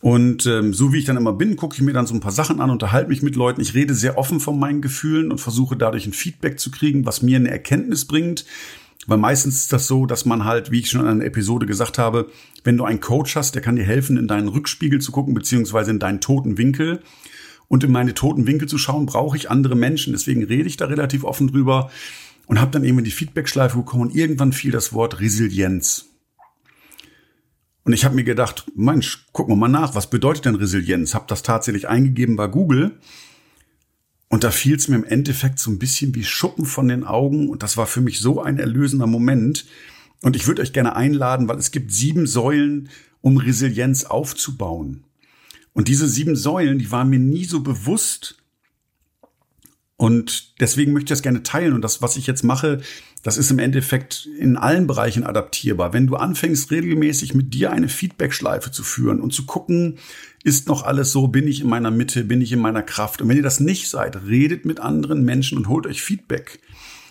Und 0.01 0.47
ähm, 0.47 0.73
so 0.73 0.91
wie 0.93 0.97
ich 0.97 1.05
dann 1.05 1.17
immer 1.17 1.33
bin, 1.33 1.57
gucke 1.57 1.75
ich 1.75 1.81
mir 1.81 1.93
dann 1.93 2.07
so 2.07 2.15
ein 2.15 2.21
paar 2.21 2.31
Sachen 2.31 2.59
an, 2.59 2.71
unterhalte 2.71 3.09
mich 3.09 3.21
mit 3.21 3.35
Leuten. 3.35 3.61
Ich 3.61 3.75
rede 3.75 3.93
sehr 3.93 4.17
offen 4.17 4.39
von 4.39 4.57
meinen 4.57 4.81
Gefühlen 4.81 5.31
und 5.31 5.39
versuche 5.39 5.77
dadurch 5.77 6.07
ein 6.07 6.13
Feedback 6.13 6.59
zu 6.59 6.71
kriegen, 6.71 7.05
was 7.05 7.21
mir 7.21 7.37
eine 7.37 7.51
Erkenntnis 7.51 8.05
bringt. 8.05 8.45
Weil 9.05 9.19
meistens 9.19 9.61
ist 9.61 9.73
das 9.73 9.85
so, 9.85 10.07
dass 10.07 10.25
man 10.25 10.43
halt, 10.43 10.71
wie 10.71 10.79
ich 10.79 10.89
schon 10.89 11.01
in 11.01 11.07
einer 11.07 11.23
Episode 11.23 11.67
gesagt 11.67 11.99
habe, 11.99 12.31
wenn 12.63 12.77
du 12.77 12.83
einen 12.83 12.99
Coach 12.99 13.35
hast, 13.35 13.53
der 13.53 13.61
kann 13.61 13.75
dir 13.75 13.85
helfen, 13.85 14.17
in 14.17 14.27
deinen 14.27 14.47
Rückspiegel 14.47 14.99
zu 15.01 15.11
gucken, 15.11 15.35
beziehungsweise 15.35 15.91
in 15.91 15.99
deinen 15.99 16.19
toten 16.19 16.57
Winkel. 16.57 17.01
Und 17.67 17.83
in 17.83 17.91
meine 17.91 18.13
toten 18.13 18.47
Winkel 18.47 18.67
zu 18.67 18.77
schauen, 18.77 19.05
brauche 19.05 19.35
ich 19.35 19.49
andere 19.49 19.75
Menschen. 19.75 20.13
Deswegen 20.13 20.43
rede 20.43 20.67
ich 20.67 20.77
da 20.77 20.85
relativ 20.85 21.23
offen 21.23 21.47
drüber 21.47 21.91
und 22.45 22.61
habe 22.61 22.71
dann 22.71 22.83
eben 22.83 22.99
in 22.99 23.05
die 23.05 23.11
Feedback-Schleife 23.11 23.77
gekommen 23.77 24.03
und 24.03 24.15
irgendwann 24.15 24.53
fiel 24.53 24.71
das 24.71 24.93
Wort 24.93 25.19
Resilienz. 25.19 26.05
Und 27.83 27.93
ich 27.93 28.03
habe 28.03 28.15
mir 28.15 28.23
gedacht, 28.23 28.69
Mensch, 28.75 29.27
gucken 29.31 29.53
wir 29.53 29.57
mal 29.57 29.67
nach, 29.69 29.95
was 29.95 30.09
bedeutet 30.09 30.45
denn 30.45 30.55
Resilienz? 30.55 31.13
Habe 31.13 31.25
das 31.27 31.43
tatsächlich 31.43 31.87
eingegeben 31.87 32.35
bei 32.35 32.47
Google 32.47 32.99
und 34.29 34.43
da 34.43 34.51
fiel 34.51 34.75
es 34.75 34.87
mir 34.87 34.97
im 34.97 35.05
Endeffekt 35.05 35.59
so 35.59 35.71
ein 35.71 35.79
bisschen 35.79 36.13
wie 36.13 36.23
Schuppen 36.23 36.65
von 36.65 36.87
den 36.87 37.05
Augen 37.05 37.49
und 37.49 37.63
das 37.63 37.77
war 37.77 37.87
für 37.87 38.01
mich 38.01 38.19
so 38.19 38.41
ein 38.41 38.59
erlösender 38.59 39.07
Moment. 39.07 39.65
Und 40.21 40.35
ich 40.35 40.47
würde 40.47 40.61
euch 40.61 40.73
gerne 40.73 40.95
einladen, 40.95 41.47
weil 41.47 41.57
es 41.57 41.71
gibt 41.71 41.91
sieben 41.93 42.27
Säulen, 42.27 42.89
um 43.21 43.37
Resilienz 43.37 44.03
aufzubauen. 44.03 45.03
Und 45.77 45.87
diese 45.89 46.07
sieben 46.07 46.35
Säulen, 46.35 46.79
die 46.79 46.91
waren 46.91 47.07
mir 47.07 47.19
nie 47.19 47.45
so 47.45 47.61
bewusst. 47.61 48.35
Und 49.95 50.59
deswegen 50.59 50.91
möchte 50.91 51.13
ich 51.13 51.17
das 51.19 51.21
gerne 51.21 51.43
teilen. 51.43 51.73
Und 51.73 51.83
das, 51.83 52.01
was 52.01 52.17
ich 52.17 52.25
jetzt 52.25 52.43
mache, 52.43 52.81
das 53.21 53.37
ist 53.37 53.51
im 53.51 53.59
Endeffekt 53.59 54.27
in 54.39 54.57
allen 54.57 54.87
Bereichen 54.87 55.23
adaptierbar. 55.23 55.93
Wenn 55.93 56.07
du 56.07 56.15
anfängst, 56.15 56.71
regelmäßig 56.71 57.35
mit 57.35 57.53
dir 57.53 57.71
eine 57.71 57.89
Feedback-Schleife 57.89 58.71
zu 58.71 58.81
führen 58.81 59.21
und 59.21 59.35
zu 59.35 59.45
gucken, 59.45 59.99
ist 60.43 60.67
noch 60.67 60.81
alles 60.81 61.11
so, 61.11 61.27
bin 61.27 61.47
ich 61.47 61.61
in 61.61 61.69
meiner 61.69 61.91
Mitte, 61.91 62.23
bin 62.23 62.41
ich 62.41 62.51
in 62.51 62.59
meiner 62.59 62.81
Kraft. 62.81 63.21
Und 63.21 63.29
wenn 63.29 63.37
ihr 63.37 63.43
das 63.43 63.59
nicht 63.59 63.87
seid, 63.87 64.25
redet 64.25 64.65
mit 64.65 64.79
anderen 64.79 65.23
Menschen 65.25 65.59
und 65.59 65.67
holt 65.67 65.85
euch 65.85 66.01
Feedback. 66.01 66.59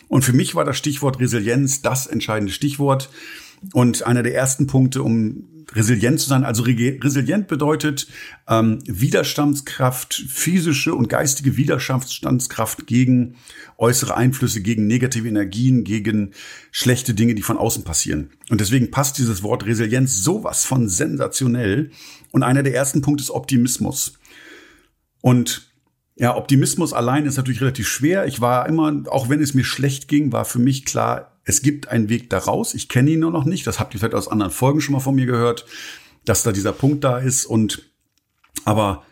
Und 0.09 0.25
für 0.25 0.33
mich 0.33 0.57
war 0.57 0.65
das 0.65 0.77
Stichwort 0.77 1.21
Resilienz 1.21 1.83
das 1.83 2.09
entscheidende 2.09 2.53
Stichwort. 2.53 3.11
Und 3.73 4.05
einer 4.09 4.25
der 4.25 4.35
ersten 4.35 4.67
Punkte, 4.67 5.05
um 5.05 5.45
resilient 5.73 6.21
zu 6.21 6.29
sein. 6.29 6.45
Also 6.45 6.63
resilient 6.63 7.49
bedeutet 7.49 8.07
ähm, 8.49 8.79
Widerstandskraft, 8.87 10.15
physische 10.29 10.95
und 10.95 11.09
geistige 11.09 11.57
Widerstandskraft 11.57 12.87
gegen 12.87 13.37
äußere 13.79 14.17
Einflüsse, 14.17 14.61
gegen 14.63 14.87
negative 14.87 15.29
Energien, 15.29 15.85
gegen 15.85 16.33
schlechte 16.71 17.15
Dinge, 17.15 17.35
die 17.35 17.43
von 17.43 17.59
außen 17.59 17.85
passieren. 17.85 18.31
Und 18.51 18.61
deswegen 18.61 18.91
passt 18.91 19.19
dieses 19.19 19.43
Wort 19.43 19.67
Resilienz 19.67 20.23
sowas 20.23 20.65
von 20.65 20.89
sensationell. 20.89 21.91
Und 22.31 22.43
einer 22.43 22.63
der 22.63 22.75
ersten 22.75 23.03
Punkte 23.03 23.23
ist 23.23 23.31
Optimismus. 23.31 24.19
Und 25.21 25.71
ja, 26.15 26.35
Optimismus 26.35 26.93
allein 26.93 27.27
ist 27.27 27.37
natürlich 27.37 27.61
relativ 27.61 27.89
schwer. 27.89 28.27
Ich 28.27 28.41
war 28.41 28.67
immer, 28.69 29.03
auch 29.09 29.29
wenn 29.29 29.43
es 29.43 29.53
mir 29.53 29.65
schlecht 29.65 30.09
ging, 30.09 30.33
war 30.33 30.47
für 30.47 30.59
mich 30.59 30.87
klar, 30.87 31.36
es 31.47 31.63
gibt 31.63 31.89
einen 31.89 32.09
Weg 32.09 32.29
daraus. 32.29 32.75
Ich 32.75 32.89
kenne 32.89 33.13
ihn 33.13 33.21
nur 33.21 33.31
noch 33.31 33.45
nicht. 33.45 33.67
Das 33.67 33.79
habt 33.79 33.95
ihr 33.95 34.01
vielleicht 34.01 34.15
aus 34.17 34.29
anderen 34.29 34.53
Folgen 34.53 34.81
schon 34.81 34.93
mal 34.93 35.01
von 35.01 35.15
mir 35.15 35.27
gehört, 35.27 35.65
dass 36.25 36.43
da 36.43 36.51
dieser 36.51 36.73
Punkt 36.73 37.05
da 37.05 37.19
ist. 37.19 37.47
Und 37.47 37.89
aber 38.65 39.05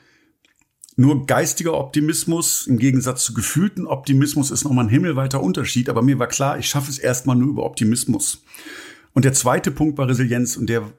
nur 0.96 1.26
geistiger 1.26 1.74
Optimismus 1.74 2.66
im 2.66 2.78
Gegensatz 2.78 3.24
zu 3.24 3.34
gefühlten 3.34 3.86
Optimismus 3.86 4.50
ist 4.50 4.64
nochmal 4.64 4.86
ein 4.86 4.90
himmelweiter 4.90 5.40
Unterschied. 5.40 5.88
Aber 5.88 6.02
mir 6.02 6.18
war 6.18 6.26
klar, 6.26 6.58
ich 6.58 6.68
schaffe 6.68 6.90
es 6.90 6.98
erstmal 6.98 7.36
nur 7.36 7.50
über 7.50 7.64
Optimismus. 7.64 8.42
Und 9.12 9.24
der 9.24 9.32
zweite 9.32 9.70
Punkt 9.70 9.96
war 9.96 10.08
Resilienz 10.08 10.56
und 10.56 10.68
der 10.68 10.92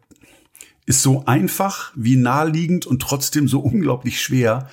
ist 0.86 1.02
so 1.02 1.26
einfach 1.26 1.92
wie 1.96 2.16
naheliegend 2.16 2.86
und 2.86 3.02
trotzdem 3.02 3.50
so 3.50 3.60
unglaublich 3.60 4.22
schwer, 4.22 4.70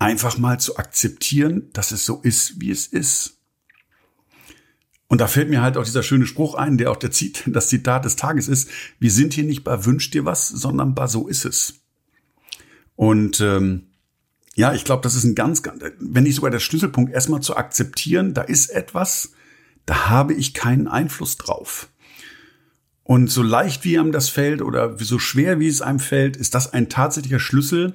einfach 0.00 0.38
mal 0.38 0.58
zu 0.58 0.76
akzeptieren, 0.76 1.68
dass 1.72 1.92
es 1.92 2.04
so 2.04 2.20
ist, 2.20 2.60
wie 2.60 2.72
es 2.72 2.88
ist. 2.88 3.38
Und 5.08 5.20
da 5.20 5.26
fällt 5.26 5.50
mir 5.50 5.62
halt 5.62 5.76
auch 5.76 5.84
dieser 5.84 6.02
schöne 6.02 6.26
Spruch 6.26 6.54
ein, 6.54 6.78
der 6.78 6.90
auch 6.90 6.96
der 6.96 7.10
Zit 7.10 7.42
das 7.46 7.68
Zitat 7.68 8.04
des 8.04 8.16
Tages 8.16 8.48
ist. 8.48 8.68
Wir 8.98 9.10
sind 9.10 9.34
hier 9.34 9.44
nicht 9.44 9.64
bei 9.64 9.84
Wünsch 9.84 10.10
dir 10.10 10.24
was, 10.24 10.48
sondern 10.48 10.94
bei 10.94 11.06
So 11.06 11.28
ist 11.28 11.44
es. 11.44 11.80
Und 12.96 13.40
ähm, 13.40 13.88
ja, 14.54 14.72
ich 14.72 14.84
glaube, 14.84 15.02
das 15.02 15.16
ist 15.16 15.24
ein 15.24 15.34
ganz, 15.34 15.62
ganz, 15.62 15.82
wenn 15.98 16.22
nicht 16.22 16.36
sogar 16.36 16.50
der 16.50 16.60
Schlüsselpunkt, 16.60 17.12
erstmal 17.12 17.40
zu 17.40 17.56
akzeptieren, 17.56 18.34
da 18.34 18.42
ist 18.42 18.70
etwas, 18.70 19.32
da 19.84 20.08
habe 20.08 20.32
ich 20.32 20.54
keinen 20.54 20.86
Einfluss 20.86 21.36
drauf. 21.36 21.88
Und 23.02 23.30
so 23.30 23.42
leicht 23.42 23.84
wie 23.84 23.98
einem 23.98 24.12
das 24.12 24.30
fällt 24.30 24.62
oder 24.62 24.96
so 24.98 25.18
schwer 25.18 25.60
wie 25.60 25.66
es 25.66 25.82
einem 25.82 25.98
fällt, 25.98 26.36
ist 26.36 26.54
das 26.54 26.72
ein 26.72 26.88
tatsächlicher 26.88 27.40
Schlüssel, 27.40 27.94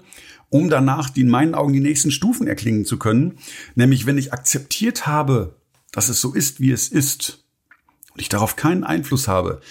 um 0.50 0.70
danach 0.70 1.10
die 1.10 1.22
in 1.22 1.30
meinen 1.30 1.56
Augen 1.56 1.74
die 1.74 1.80
nächsten 1.80 2.12
Stufen 2.12 2.48
erklingen 2.48 2.86
zu 2.86 3.00
können. 3.00 3.40
Nämlich, 3.76 4.06
wenn 4.06 4.18
ich 4.18 4.34
akzeptiert 4.34 5.08
habe, 5.08 5.59
dass 5.92 6.10
es 6.10 6.22
so 6.22 6.34
ist, 6.34 6.60
wie 6.60 6.72
es 6.72 6.88
ist, 6.90 7.46
und 8.14 8.22
ich 8.22 8.30
darauf 8.30 8.56
keinen 8.56 8.84
Einfluss 8.84 9.28
habe, 9.28 9.62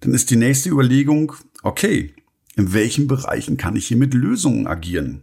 dann 0.00 0.14
ist 0.14 0.30
die 0.30 0.36
nächste 0.36 0.70
Überlegung, 0.70 1.32
okay, 1.62 2.14
in 2.56 2.72
welchen 2.72 3.06
Bereichen 3.06 3.56
kann 3.56 3.76
ich 3.76 3.86
hier 3.86 3.96
mit 3.96 4.14
Lösungen 4.14 4.66
agieren? 4.66 5.22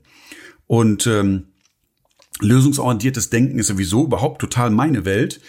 Und 0.67 1.05
ähm, 1.07 1.47
lösungsorientiertes 2.39 3.29
Denken 3.29 3.59
ist 3.59 3.67
sowieso 3.67 4.05
überhaupt 4.05 4.39
total 4.39 4.69
meine 4.69 5.05
Welt. 5.05 5.41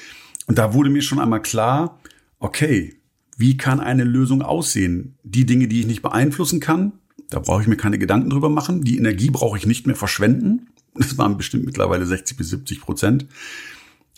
Und 0.47 0.59
da 0.59 0.75
wurde 0.75 0.91
mir 0.91 1.03
schon 1.03 1.21
einmal 1.21 1.43
klar, 1.43 2.01
okay, 2.39 2.97
wie 3.37 3.57
kann 3.57 3.81
eine 3.81 4.05
Lösung 4.05 4.43
aussehen? 4.43 5.17
Die 5.23 5.47
Dinge, 5.47 5.69
die 5.69 5.81
ich 5.81 5.87
nicht 5.87 6.03
beeinflussen 6.03 6.61
kann, 6.61 6.93
da 7.31 7.39
brauche 7.39 7.63
ich 7.63 7.69
mir 7.69 7.77
keine 7.77 7.99
Gedanken 7.99 8.31
drüber 8.31 8.51
machen. 8.51 8.83
Die 8.83 8.99
Energie 8.99 9.31
brauche 9.31 9.57
ich 9.57 9.67
nicht 9.67 9.87
mehr 9.87 9.97
verschwenden. 9.97 10.69
Das 10.95 11.17
waren 11.17 11.37
bestimmt 11.37 11.65
mittlerweile 11.65 12.05
60 12.05 12.37
bis 12.37 12.51
70 12.51 12.81
Prozent. 12.81 13.27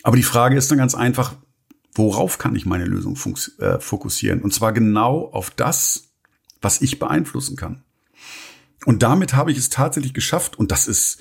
Aber 0.02 0.16
die 0.16 0.22
Frage 0.22 0.56
ist 0.56 0.70
dann 0.70 0.78
ganz 0.78 0.94
einfach, 0.94 1.36
worauf 1.94 2.38
kann 2.38 2.56
ich 2.56 2.66
meine 2.66 2.84
Lösung 2.84 3.16
äh, 3.58 3.78
fokussieren? 3.78 4.42
Und 4.42 4.52
zwar 4.52 4.72
genau 4.72 5.30
auf 5.32 5.50
das, 5.50 6.08
was 6.60 6.80
ich 6.80 6.98
beeinflussen 6.98 7.56
kann. 7.56 7.82
Und 8.84 9.02
damit 9.02 9.34
habe 9.34 9.52
ich 9.52 9.58
es 9.58 9.68
tatsächlich 9.68 10.14
geschafft. 10.14 10.58
Und 10.58 10.72
das 10.72 10.88
ist, 10.88 11.20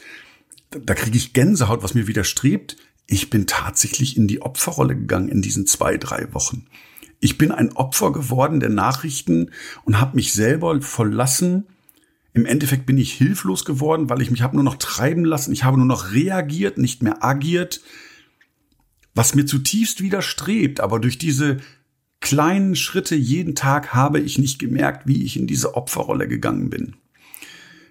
da 0.71 0.93
kriege 0.93 1.17
ich 1.17 1.33
Gänsehaut, 1.33 1.83
was 1.83 1.93
mir 1.93 2.07
widerstrebt. 2.07 2.77
Ich 3.07 3.29
bin 3.29 3.45
tatsächlich 3.45 4.17
in 4.17 4.27
die 4.27 4.41
Opferrolle 4.41 4.95
gegangen 4.95 5.29
in 5.29 5.41
diesen 5.41 5.67
zwei, 5.67 5.97
drei 5.97 6.33
Wochen. 6.33 6.65
Ich 7.19 7.37
bin 7.37 7.51
ein 7.51 7.73
Opfer 7.73 8.11
geworden 8.11 8.59
der 8.59 8.69
Nachrichten 8.69 9.51
und 9.83 9.99
habe 9.99 10.15
mich 10.15 10.33
selber 10.33 10.81
verlassen. 10.81 11.67
Im 12.33 12.45
Endeffekt 12.45 12.85
bin 12.85 12.97
ich 12.97 13.13
hilflos 13.13 13.65
geworden, 13.65 14.09
weil 14.09 14.21
ich 14.21 14.31
mich 14.31 14.41
habe 14.41 14.55
nur 14.55 14.63
noch 14.63 14.77
treiben 14.77 15.25
lassen. 15.25 15.51
Ich 15.51 15.63
habe 15.63 15.77
nur 15.77 15.85
noch 15.85 16.13
reagiert, 16.13 16.77
nicht 16.77 17.03
mehr 17.03 17.23
agiert, 17.23 17.81
was 19.13 19.35
mir 19.35 19.45
zutiefst 19.45 20.01
widerstrebt. 20.01 20.79
Aber 20.79 20.99
durch 20.99 21.17
diese 21.17 21.57
kleinen 22.19 22.75
Schritte 22.75 23.15
jeden 23.15 23.55
Tag 23.55 23.93
habe 23.93 24.19
ich 24.19 24.37
nicht 24.37 24.59
gemerkt, 24.59 25.07
wie 25.07 25.23
ich 25.23 25.37
in 25.37 25.47
diese 25.47 25.75
Opferrolle 25.75 26.27
gegangen 26.27 26.69
bin. 26.69 26.95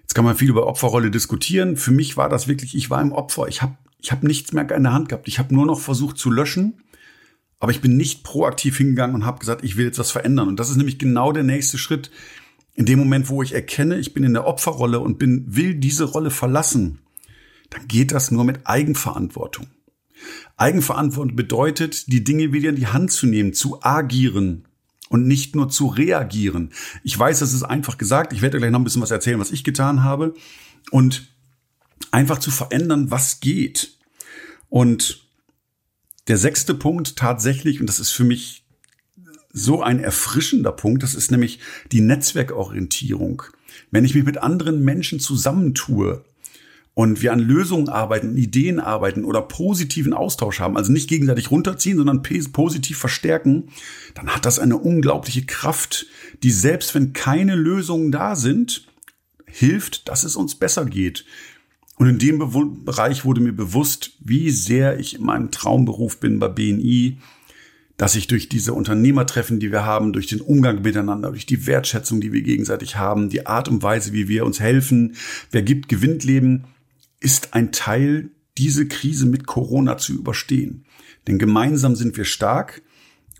Jetzt 0.01 0.15
kann 0.15 0.25
man 0.25 0.35
viel 0.35 0.49
über 0.49 0.67
Opferrolle 0.67 1.11
diskutieren. 1.11 1.77
Für 1.77 1.91
mich 1.91 2.17
war 2.17 2.29
das 2.29 2.47
wirklich, 2.47 2.75
ich 2.75 2.89
war 2.89 3.01
im 3.01 3.11
Opfer. 3.11 3.47
Ich 3.47 3.61
habe 3.61 3.77
ich 3.99 4.11
hab 4.11 4.23
nichts 4.23 4.51
mehr 4.51 4.69
in 4.71 4.83
der 4.83 4.93
Hand 4.93 5.09
gehabt. 5.09 5.27
Ich 5.27 5.37
habe 5.37 5.53
nur 5.53 5.65
noch 5.65 5.79
versucht 5.79 6.17
zu 6.17 6.31
löschen 6.31 6.81
aber 7.61 7.71
ich 7.71 7.79
bin 7.79 7.95
nicht 7.95 8.23
proaktiv 8.23 8.77
hingegangen 8.77 9.15
und 9.15 9.25
habe 9.25 9.37
gesagt, 9.37 9.63
ich 9.63 9.77
will 9.77 9.85
jetzt 9.85 9.99
was 9.99 10.09
verändern. 10.09 10.47
Und 10.47 10.59
das 10.59 10.71
ist 10.71 10.77
nämlich 10.77 10.97
genau 10.97 11.31
der 11.31 11.43
nächste 11.43 11.77
Schritt. 11.77 12.09
In 12.73 12.87
dem 12.87 12.97
Moment, 12.97 13.29
wo 13.29 13.43
ich 13.43 13.53
erkenne, 13.53 13.99
ich 13.99 14.15
bin 14.15 14.23
in 14.23 14.33
der 14.33 14.47
Opferrolle 14.47 14.99
und 14.99 15.19
bin, 15.19 15.45
will 15.47 15.75
diese 15.75 16.05
Rolle 16.05 16.31
verlassen, 16.31 16.99
dann 17.69 17.87
geht 17.87 18.13
das 18.13 18.31
nur 18.31 18.45
mit 18.45 18.65
Eigenverantwortung. 18.65 19.67
Eigenverantwortung 20.61 21.35
bedeutet, 21.35 22.11
die 22.11 22.23
Dinge 22.23 22.53
wieder 22.53 22.69
in 22.69 22.75
die 22.75 22.87
Hand 22.87 23.11
zu 23.11 23.25
nehmen, 23.25 23.53
zu 23.53 23.83
agieren 23.83 24.65
und 25.09 25.27
nicht 25.27 25.55
nur 25.55 25.69
zu 25.69 25.87
reagieren. 25.87 26.69
Ich 27.03 27.17
weiß, 27.17 27.39
das 27.39 27.53
ist 27.53 27.63
einfach 27.63 27.97
gesagt. 27.97 28.31
Ich 28.31 28.41
werde 28.41 28.59
gleich 28.59 28.71
noch 28.71 28.79
ein 28.79 28.83
bisschen 28.83 29.01
was 29.01 29.11
erzählen, 29.11 29.39
was 29.39 29.51
ich 29.51 29.63
getan 29.63 30.03
habe. 30.03 30.35
Und 30.91 31.27
einfach 32.11 32.37
zu 32.37 32.51
verändern, 32.51 33.11
was 33.11 33.39
geht. 33.39 33.97
Und 34.69 35.27
der 36.27 36.37
sechste 36.37 36.75
Punkt 36.75 37.15
tatsächlich, 37.15 37.81
und 37.81 37.87
das 37.87 37.99
ist 37.99 38.11
für 38.11 38.23
mich 38.23 38.63
so 39.51 39.81
ein 39.81 39.99
erfrischender 39.99 40.71
Punkt, 40.71 41.03
das 41.03 41.15
ist 41.15 41.31
nämlich 41.31 41.59
die 41.91 42.01
Netzwerkorientierung. 42.01 43.43
Wenn 43.89 44.05
ich 44.05 44.15
mich 44.15 44.23
mit 44.23 44.37
anderen 44.37 44.83
Menschen 44.83 45.19
zusammentue 45.19 46.23
und 46.93 47.21
wir 47.21 47.31
an 47.31 47.39
Lösungen 47.39 47.89
arbeiten, 47.89 48.35
Ideen 48.35 48.79
arbeiten 48.79 49.23
oder 49.23 49.41
positiven 49.41 50.13
Austausch 50.13 50.59
haben, 50.59 50.75
also 50.75 50.91
nicht 50.91 51.09
gegenseitig 51.09 51.49
runterziehen, 51.49 51.97
sondern 51.97 52.21
positiv 52.21 52.97
verstärken, 52.97 53.69
dann 54.13 54.29
hat 54.29 54.45
das 54.45 54.59
eine 54.59 54.77
unglaubliche 54.77 55.45
Kraft, 55.45 56.05
die 56.43 56.51
selbst 56.51 56.93
wenn 56.93 57.13
keine 57.13 57.55
Lösungen 57.55 58.11
da 58.11 58.35
sind, 58.35 58.87
hilft, 59.45 60.09
dass 60.09 60.23
es 60.23 60.35
uns 60.35 60.55
besser 60.55 60.85
geht. 60.85 61.25
Und 61.95 62.07
in 62.07 62.19
dem 62.19 62.39
Be 62.39 62.49
Bereich 62.83 63.25
wurde 63.25 63.41
mir 63.41 63.53
bewusst, 63.53 64.13
wie 64.19 64.49
sehr 64.49 64.99
ich 64.99 65.15
in 65.15 65.23
meinem 65.23 65.51
Traumberuf 65.51 66.19
bin 66.19 66.39
bei 66.39 66.47
BNI, 66.47 67.17
dass 67.95 68.15
ich 68.15 68.25
durch 68.25 68.49
diese 68.49 68.73
Unternehmertreffen, 68.73 69.59
die 69.59 69.71
wir 69.71 69.85
haben, 69.85 70.11
durch 70.11 70.25
den 70.25 70.41
Umgang 70.41 70.81
miteinander, 70.81 71.29
durch 71.29 71.45
die 71.45 71.67
Wertschätzung, 71.67 72.19
die 72.19 72.33
wir 72.33 72.41
gegenseitig 72.41 72.95
haben, 72.95 73.29
die 73.29 73.45
Art 73.45 73.69
und 73.69 73.83
Weise, 73.83 74.13
wie 74.13 74.27
wir 74.27 74.45
uns 74.45 74.59
helfen, 74.59 75.15
wer 75.51 75.61
gibt, 75.61 75.87
gewinnt 75.87 76.23
Leben, 76.23 76.63
ist 77.21 77.53
ein 77.53 77.71
Teil, 77.71 78.31
diese 78.57 78.87
Krise 78.87 79.25
mit 79.25 79.47
Corona 79.47 79.97
zu 79.97 80.13
überstehen. 80.13 80.85
Denn 81.27 81.39
gemeinsam 81.39 81.95
sind 81.95 82.17
wir 82.17 82.25
stark. 82.25 82.81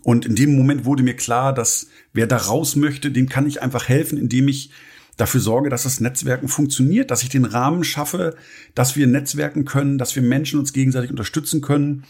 Und 0.02 0.24
in 0.24 0.34
dem 0.34 0.56
Moment 0.56 0.84
wurde 0.84 1.02
mir 1.02 1.14
klar, 1.14 1.52
dass 1.52 1.88
wer 2.12 2.26
da 2.26 2.38
raus 2.38 2.76
möchte, 2.76 3.10
dem 3.10 3.28
kann 3.28 3.46
ich 3.46 3.60
einfach 3.60 3.88
helfen, 3.88 4.18
indem 4.18 4.48
ich 4.48 4.70
dafür 5.16 5.40
sorge, 5.40 5.68
dass 5.68 5.82
das 5.82 6.00
Netzwerken 6.00 6.48
funktioniert, 6.48 7.10
dass 7.10 7.22
ich 7.22 7.28
den 7.28 7.44
Rahmen 7.44 7.84
schaffe, 7.84 8.34
dass 8.74 8.96
wir 8.96 9.06
netzwerken 9.06 9.64
können, 9.64 9.98
dass 9.98 10.16
wir 10.16 10.22
Menschen 10.22 10.58
uns 10.58 10.72
gegenseitig 10.72 11.10
unterstützen 11.10 11.60
können. 11.60 12.04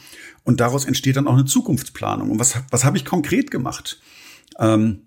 Und 0.45 0.61
daraus 0.61 0.85
entsteht 0.85 1.17
dann 1.17 1.27
auch 1.27 1.35
eine 1.35 1.45
Zukunftsplanung. 1.45 2.31
Und 2.31 2.39
was, 2.39 2.55
was 2.71 2.85
habe 2.85 2.97
ich 2.97 3.05
konkret 3.05 3.51
gemacht? 3.51 4.01
Ähm, 4.59 5.03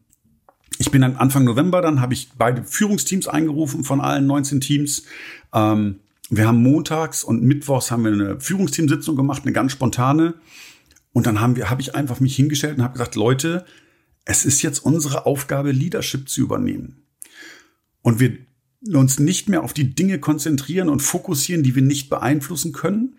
ich 0.77 0.91
bin 0.91 1.01
dann 1.01 1.15
Anfang 1.15 1.45
November, 1.45 1.81
dann 1.81 2.01
habe 2.01 2.13
ich 2.13 2.29
beide 2.37 2.63
Führungsteams 2.63 3.27
eingerufen 3.27 3.83
von 3.83 4.01
allen 4.01 4.25
19 4.27 4.59
Teams. 4.59 5.03
Ähm, 5.53 5.99
wir 6.29 6.47
haben 6.47 6.61
montags 6.61 7.23
und 7.23 7.43
mittwochs 7.43 7.91
haben 7.91 8.03
wir 8.03 8.11
eine 8.11 8.39
Führungsteamsitzung 8.39 9.15
gemacht, 9.15 9.43
eine 9.43 9.53
ganz 9.53 9.71
spontane. 9.71 10.35
Und 11.13 11.27
dann 11.27 11.39
haben 11.39 11.55
wir, 11.55 11.69
habe 11.69 11.81
ich 11.81 11.95
einfach 11.95 12.19
mich 12.19 12.35
hingestellt 12.35 12.77
und 12.77 12.83
habe 12.83 12.93
gesagt, 12.93 13.15
Leute, 13.15 13.65
es 14.25 14.43
ist 14.43 14.61
jetzt 14.63 14.79
unsere 14.79 15.25
Aufgabe, 15.25 15.71
Leadership 15.71 16.27
zu 16.27 16.41
übernehmen 16.41 17.03
und 18.01 18.19
wir 18.19 18.37
uns 18.93 19.19
nicht 19.19 19.49
mehr 19.49 19.63
auf 19.63 19.73
die 19.73 19.95
Dinge 19.95 20.19
konzentrieren 20.19 20.89
und 20.89 21.01
fokussieren, 21.01 21.63
die 21.63 21.75
wir 21.75 21.81
nicht 21.81 22.09
beeinflussen 22.09 22.71
können, 22.71 23.17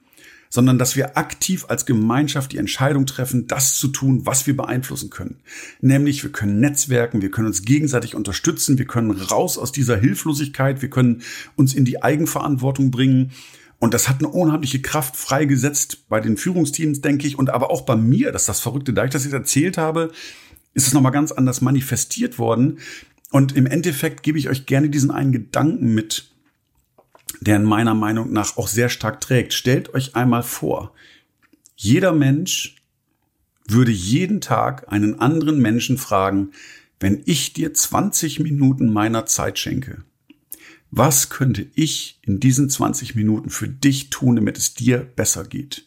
sondern 0.56 0.78
dass 0.78 0.96
wir 0.96 1.18
aktiv 1.18 1.66
als 1.68 1.84
Gemeinschaft 1.84 2.50
die 2.50 2.56
Entscheidung 2.56 3.04
treffen, 3.04 3.46
das 3.46 3.76
zu 3.76 3.88
tun, 3.88 4.24
was 4.24 4.46
wir 4.46 4.56
beeinflussen 4.56 5.10
können. 5.10 5.36
Nämlich, 5.82 6.22
wir 6.22 6.32
können 6.32 6.60
netzwerken, 6.60 7.20
wir 7.20 7.30
können 7.30 7.48
uns 7.48 7.62
gegenseitig 7.62 8.14
unterstützen, 8.14 8.78
wir 8.78 8.86
können 8.86 9.10
raus 9.10 9.58
aus 9.58 9.70
dieser 9.70 9.98
Hilflosigkeit, 9.98 10.80
wir 10.80 10.88
können 10.88 11.20
uns 11.56 11.74
in 11.74 11.84
die 11.84 12.02
Eigenverantwortung 12.02 12.90
bringen. 12.90 13.32
Und 13.78 13.92
das 13.92 14.08
hat 14.08 14.20
eine 14.20 14.28
unheimliche 14.28 14.80
Kraft 14.80 15.14
freigesetzt 15.14 16.08
bei 16.08 16.20
den 16.20 16.38
Führungsteams, 16.38 17.02
denke 17.02 17.26
ich, 17.26 17.38
und 17.38 17.50
aber 17.50 17.70
auch 17.70 17.82
bei 17.82 17.94
mir, 17.94 18.32
dass 18.32 18.46
das 18.46 18.60
Verrückte, 18.60 18.94
da 18.94 19.04
ich 19.04 19.10
das 19.10 19.24
jetzt 19.24 19.34
erzählt 19.34 19.76
habe, 19.76 20.10
ist 20.72 20.86
es 20.86 20.94
nochmal 20.94 21.12
ganz 21.12 21.32
anders 21.32 21.60
manifestiert 21.60 22.38
worden, 22.38 22.78
und 23.30 23.56
im 23.56 23.66
Endeffekt 23.66 24.22
gebe 24.22 24.38
ich 24.38 24.48
euch 24.48 24.64
gerne 24.64 24.88
diesen 24.88 25.10
einen 25.10 25.32
Gedanken 25.32 25.94
mit, 25.94 26.30
der 27.40 27.56
in 27.56 27.64
meiner 27.64 27.94
Meinung 27.94 28.32
nach 28.32 28.56
auch 28.56 28.68
sehr 28.68 28.88
stark 28.88 29.20
trägt. 29.20 29.52
Stellt 29.52 29.94
euch 29.94 30.16
einmal 30.16 30.42
vor, 30.42 30.92
jeder 31.76 32.12
Mensch 32.12 32.76
würde 33.68 33.90
jeden 33.90 34.40
Tag 34.40 34.92
einen 34.92 35.20
anderen 35.20 35.60
Menschen 35.60 35.98
fragen, 35.98 36.52
wenn 37.00 37.22
ich 37.26 37.52
dir 37.52 37.74
20 37.74 38.40
Minuten 38.40 38.92
meiner 38.92 39.26
Zeit 39.26 39.58
schenke, 39.58 40.04
was 40.90 41.28
könnte 41.28 41.66
ich 41.74 42.18
in 42.22 42.40
diesen 42.40 42.70
20 42.70 43.16
Minuten 43.16 43.50
für 43.50 43.68
dich 43.68 44.08
tun, 44.10 44.36
damit 44.36 44.56
es 44.56 44.74
dir 44.74 44.98
besser 44.98 45.44
geht? 45.44 45.84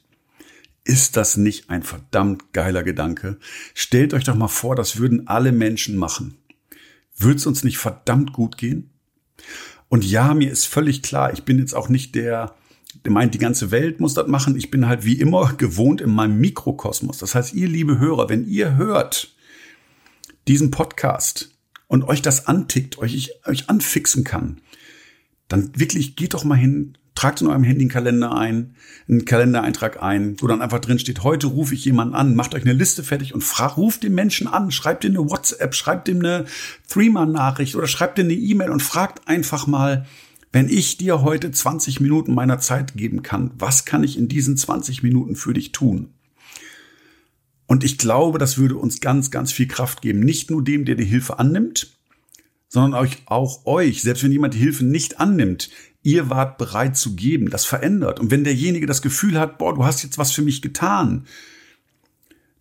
Ist 0.83 1.17
das 1.17 1.37
nicht 1.37 1.69
ein 1.69 1.83
verdammt 1.83 2.53
geiler 2.53 2.83
Gedanke? 2.83 3.39
Stellt 3.73 4.13
euch 4.13 4.23
doch 4.23 4.35
mal 4.35 4.47
vor, 4.47 4.75
das 4.75 4.97
würden 4.97 5.27
alle 5.27 5.51
Menschen 5.51 5.95
machen. 5.97 6.37
Wird 7.17 7.37
es 7.37 7.45
uns 7.45 7.63
nicht 7.63 7.77
verdammt 7.77 8.33
gut 8.33 8.57
gehen? 8.57 8.89
Und 9.89 10.05
ja, 10.05 10.33
mir 10.33 10.51
ist 10.51 10.65
völlig 10.65 11.01
klar, 11.01 11.33
ich 11.33 11.43
bin 11.43 11.57
jetzt 11.57 11.73
auch 11.73 11.89
nicht 11.89 12.15
der, 12.15 12.55
der 13.03 13.11
meint, 13.11 13.33
die 13.33 13.39
ganze 13.39 13.71
Welt 13.71 13.99
muss 13.99 14.13
das 14.13 14.27
machen. 14.27 14.55
Ich 14.55 14.71
bin 14.71 14.87
halt 14.87 15.03
wie 15.03 15.19
immer 15.19 15.53
gewohnt 15.53 15.99
in 15.99 16.11
meinem 16.11 16.39
Mikrokosmos. 16.39 17.17
Das 17.17 17.35
heißt, 17.35 17.53
ihr 17.53 17.67
liebe 17.67 17.99
Hörer, 17.99 18.29
wenn 18.29 18.47
ihr 18.47 18.77
hört 18.77 19.35
diesen 20.47 20.71
Podcast 20.71 21.51
und 21.87 22.03
euch 22.03 22.21
das 22.21 22.47
antickt, 22.47 22.99
euch, 22.99 23.15
ich, 23.15 23.31
euch 23.45 23.69
anfixen 23.69 24.23
kann, 24.23 24.61
dann 25.47 25.71
wirklich 25.75 26.15
geht 26.15 26.35
doch 26.35 26.43
mal 26.43 26.55
hin, 26.55 26.97
tragt 27.19 27.41
in 27.41 27.47
eurem 27.47 27.65
Handy 27.65 27.81
einen 27.81 27.89
Kalender 27.89 28.33
ein, 28.33 28.75
einen 29.09 29.25
Kalendereintrag 29.25 30.01
ein, 30.01 30.37
wo 30.39 30.47
dann 30.47 30.61
einfach 30.61 30.79
drin 30.79 30.99
steht, 30.99 31.21
heute 31.21 31.47
rufe 31.47 31.73
ich 31.73 31.83
jemanden 31.83 32.15
an, 32.15 32.33
macht 32.33 32.55
euch 32.55 32.63
eine 32.63 32.71
Liste 32.71 33.03
fertig 33.03 33.33
und 33.33 33.43
fragt, 33.43 33.75
ruft 33.75 34.03
den 34.03 34.15
Menschen 34.15 34.47
an, 34.47 34.71
schreibt 34.71 35.03
ihm 35.03 35.17
eine 35.17 35.29
WhatsApp, 35.29 35.75
schreibt 35.75 36.07
ihm 36.07 36.19
eine 36.19 36.45
Threema-Nachricht 36.87 37.75
oder 37.75 37.87
schreibt 37.87 38.19
ihm 38.19 38.27
eine 38.27 38.35
E-Mail 38.35 38.69
und 38.69 38.81
fragt 38.81 39.27
einfach 39.27 39.67
mal, 39.67 40.05
Wenn 40.53 40.69
ich 40.69 40.97
dir 40.97 41.21
heute 41.21 41.51
20 41.51 41.99
Minuten 41.99 42.33
meiner 42.33 42.59
Zeit 42.59 42.95
geben 42.95 43.21
kann, 43.21 43.51
was 43.59 43.83
kann 43.83 44.03
ich 44.03 44.17
in 44.17 44.29
diesen 44.29 44.55
20 44.55 45.03
Minuten 45.03 45.35
für 45.35 45.53
dich 45.53 45.73
tun? 45.73 46.13
Und 47.67 47.83
ich 47.83 47.99
glaube, 47.99 48.39
das 48.39 48.57
würde 48.57 48.77
uns 48.77 48.99
ganz, 49.01 49.29
ganz 49.29 49.51
viel 49.51 49.67
Kraft 49.67 50.01
geben. 50.01 50.21
Nicht 50.21 50.49
nur 50.49 50.63
dem, 50.63 50.85
der 50.85 50.95
die 50.95 51.05
Hilfe 51.05 51.37
annimmt, 51.37 51.98
sondern 52.69 52.93
euch, 52.93 53.23
auch 53.25 53.65
euch, 53.65 54.01
selbst 54.01 54.23
wenn 54.23 54.31
jemand 54.31 54.53
die 54.53 54.59
Hilfe 54.59 54.85
nicht 54.85 55.19
annimmt, 55.19 55.69
ihr 56.03 56.29
wart 56.29 56.57
bereit 56.57 56.95
zu 56.95 57.15
geben. 57.15 57.49
Das 57.49 57.65
verändert. 57.65 58.19
Und 58.19 58.31
wenn 58.31 58.43
derjenige 58.43 58.85
das 58.85 59.01
Gefühl 59.01 59.37
hat, 59.37 59.57
boah, 59.57 59.75
du 59.75 59.83
hast 59.83 60.03
jetzt 60.03 60.17
was 60.17 60.31
für 60.31 60.43
mich 60.43 60.61
getan, 60.61 61.25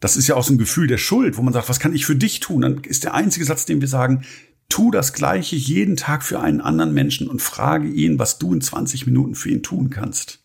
das 0.00 0.16
ist 0.16 0.28
ja 0.28 0.34
auch 0.34 0.44
so 0.44 0.54
ein 0.54 0.58
Gefühl 0.58 0.86
der 0.86 0.98
Schuld, 0.98 1.36
wo 1.36 1.42
man 1.42 1.52
sagt, 1.52 1.68
was 1.68 1.80
kann 1.80 1.94
ich 1.94 2.06
für 2.06 2.16
dich 2.16 2.40
tun? 2.40 2.62
Dann 2.62 2.78
ist 2.84 3.04
der 3.04 3.14
einzige 3.14 3.44
Satz, 3.44 3.66
den 3.66 3.80
wir 3.80 3.88
sagen, 3.88 4.22
tu 4.68 4.90
das 4.90 5.12
Gleiche 5.12 5.56
jeden 5.56 5.96
Tag 5.96 6.22
für 6.22 6.40
einen 6.40 6.60
anderen 6.60 6.94
Menschen 6.94 7.28
und 7.28 7.42
frage 7.42 7.88
ihn, 7.88 8.18
was 8.18 8.38
du 8.38 8.54
in 8.54 8.60
20 8.60 9.06
Minuten 9.06 9.34
für 9.34 9.50
ihn 9.50 9.62
tun 9.62 9.90
kannst. 9.90 10.44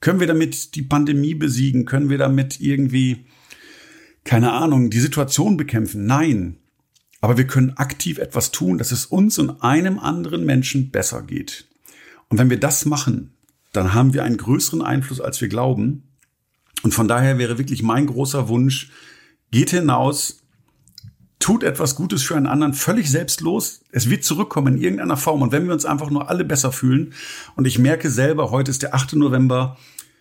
Können 0.00 0.20
wir 0.20 0.26
damit 0.26 0.74
die 0.76 0.82
Pandemie 0.82 1.34
besiegen? 1.34 1.84
Können 1.84 2.08
wir 2.08 2.18
damit 2.18 2.60
irgendwie, 2.60 3.26
keine 4.24 4.52
Ahnung, 4.52 4.90
die 4.90 5.00
Situation 5.00 5.56
bekämpfen? 5.56 6.06
Nein. 6.06 6.59
Aber 7.20 7.36
wir 7.36 7.46
können 7.46 7.76
aktiv 7.76 8.18
etwas 8.18 8.50
tun, 8.50 8.78
dass 8.78 8.92
es 8.92 9.06
uns 9.06 9.38
und 9.38 9.62
einem 9.62 9.98
anderen 9.98 10.44
Menschen 10.44 10.90
besser 10.90 11.22
geht. 11.22 11.66
Und 12.28 12.38
wenn 12.38 12.50
wir 12.50 12.60
das 12.60 12.86
machen, 12.86 13.34
dann 13.72 13.94
haben 13.94 14.14
wir 14.14 14.24
einen 14.24 14.36
größeren 14.36 14.82
Einfluss, 14.82 15.20
als 15.20 15.40
wir 15.40 15.48
glauben. 15.48 16.04
Und 16.82 16.94
von 16.94 17.08
daher 17.08 17.38
wäre 17.38 17.58
wirklich 17.58 17.82
mein 17.82 18.06
großer 18.06 18.48
Wunsch, 18.48 18.90
geht 19.50 19.70
hinaus, 19.70 20.38
tut 21.38 21.62
etwas 21.62 21.94
Gutes 21.94 22.22
für 22.22 22.36
einen 22.36 22.46
anderen, 22.46 22.74
völlig 22.74 23.10
selbstlos. 23.10 23.80
Es 23.90 24.08
wird 24.08 24.24
zurückkommen 24.24 24.76
in 24.76 24.82
irgendeiner 24.82 25.16
Form. 25.16 25.42
Und 25.42 25.52
wenn 25.52 25.66
wir 25.66 25.74
uns 25.74 25.84
einfach 25.84 26.10
nur 26.10 26.28
alle 26.28 26.44
besser 26.44 26.72
fühlen, 26.72 27.14
und 27.56 27.66
ich 27.66 27.78
merke 27.78 28.10
selber, 28.10 28.50
heute 28.50 28.70
ist 28.70 28.82
der 28.82 28.94
8. 28.94 29.14
November, 29.14 29.76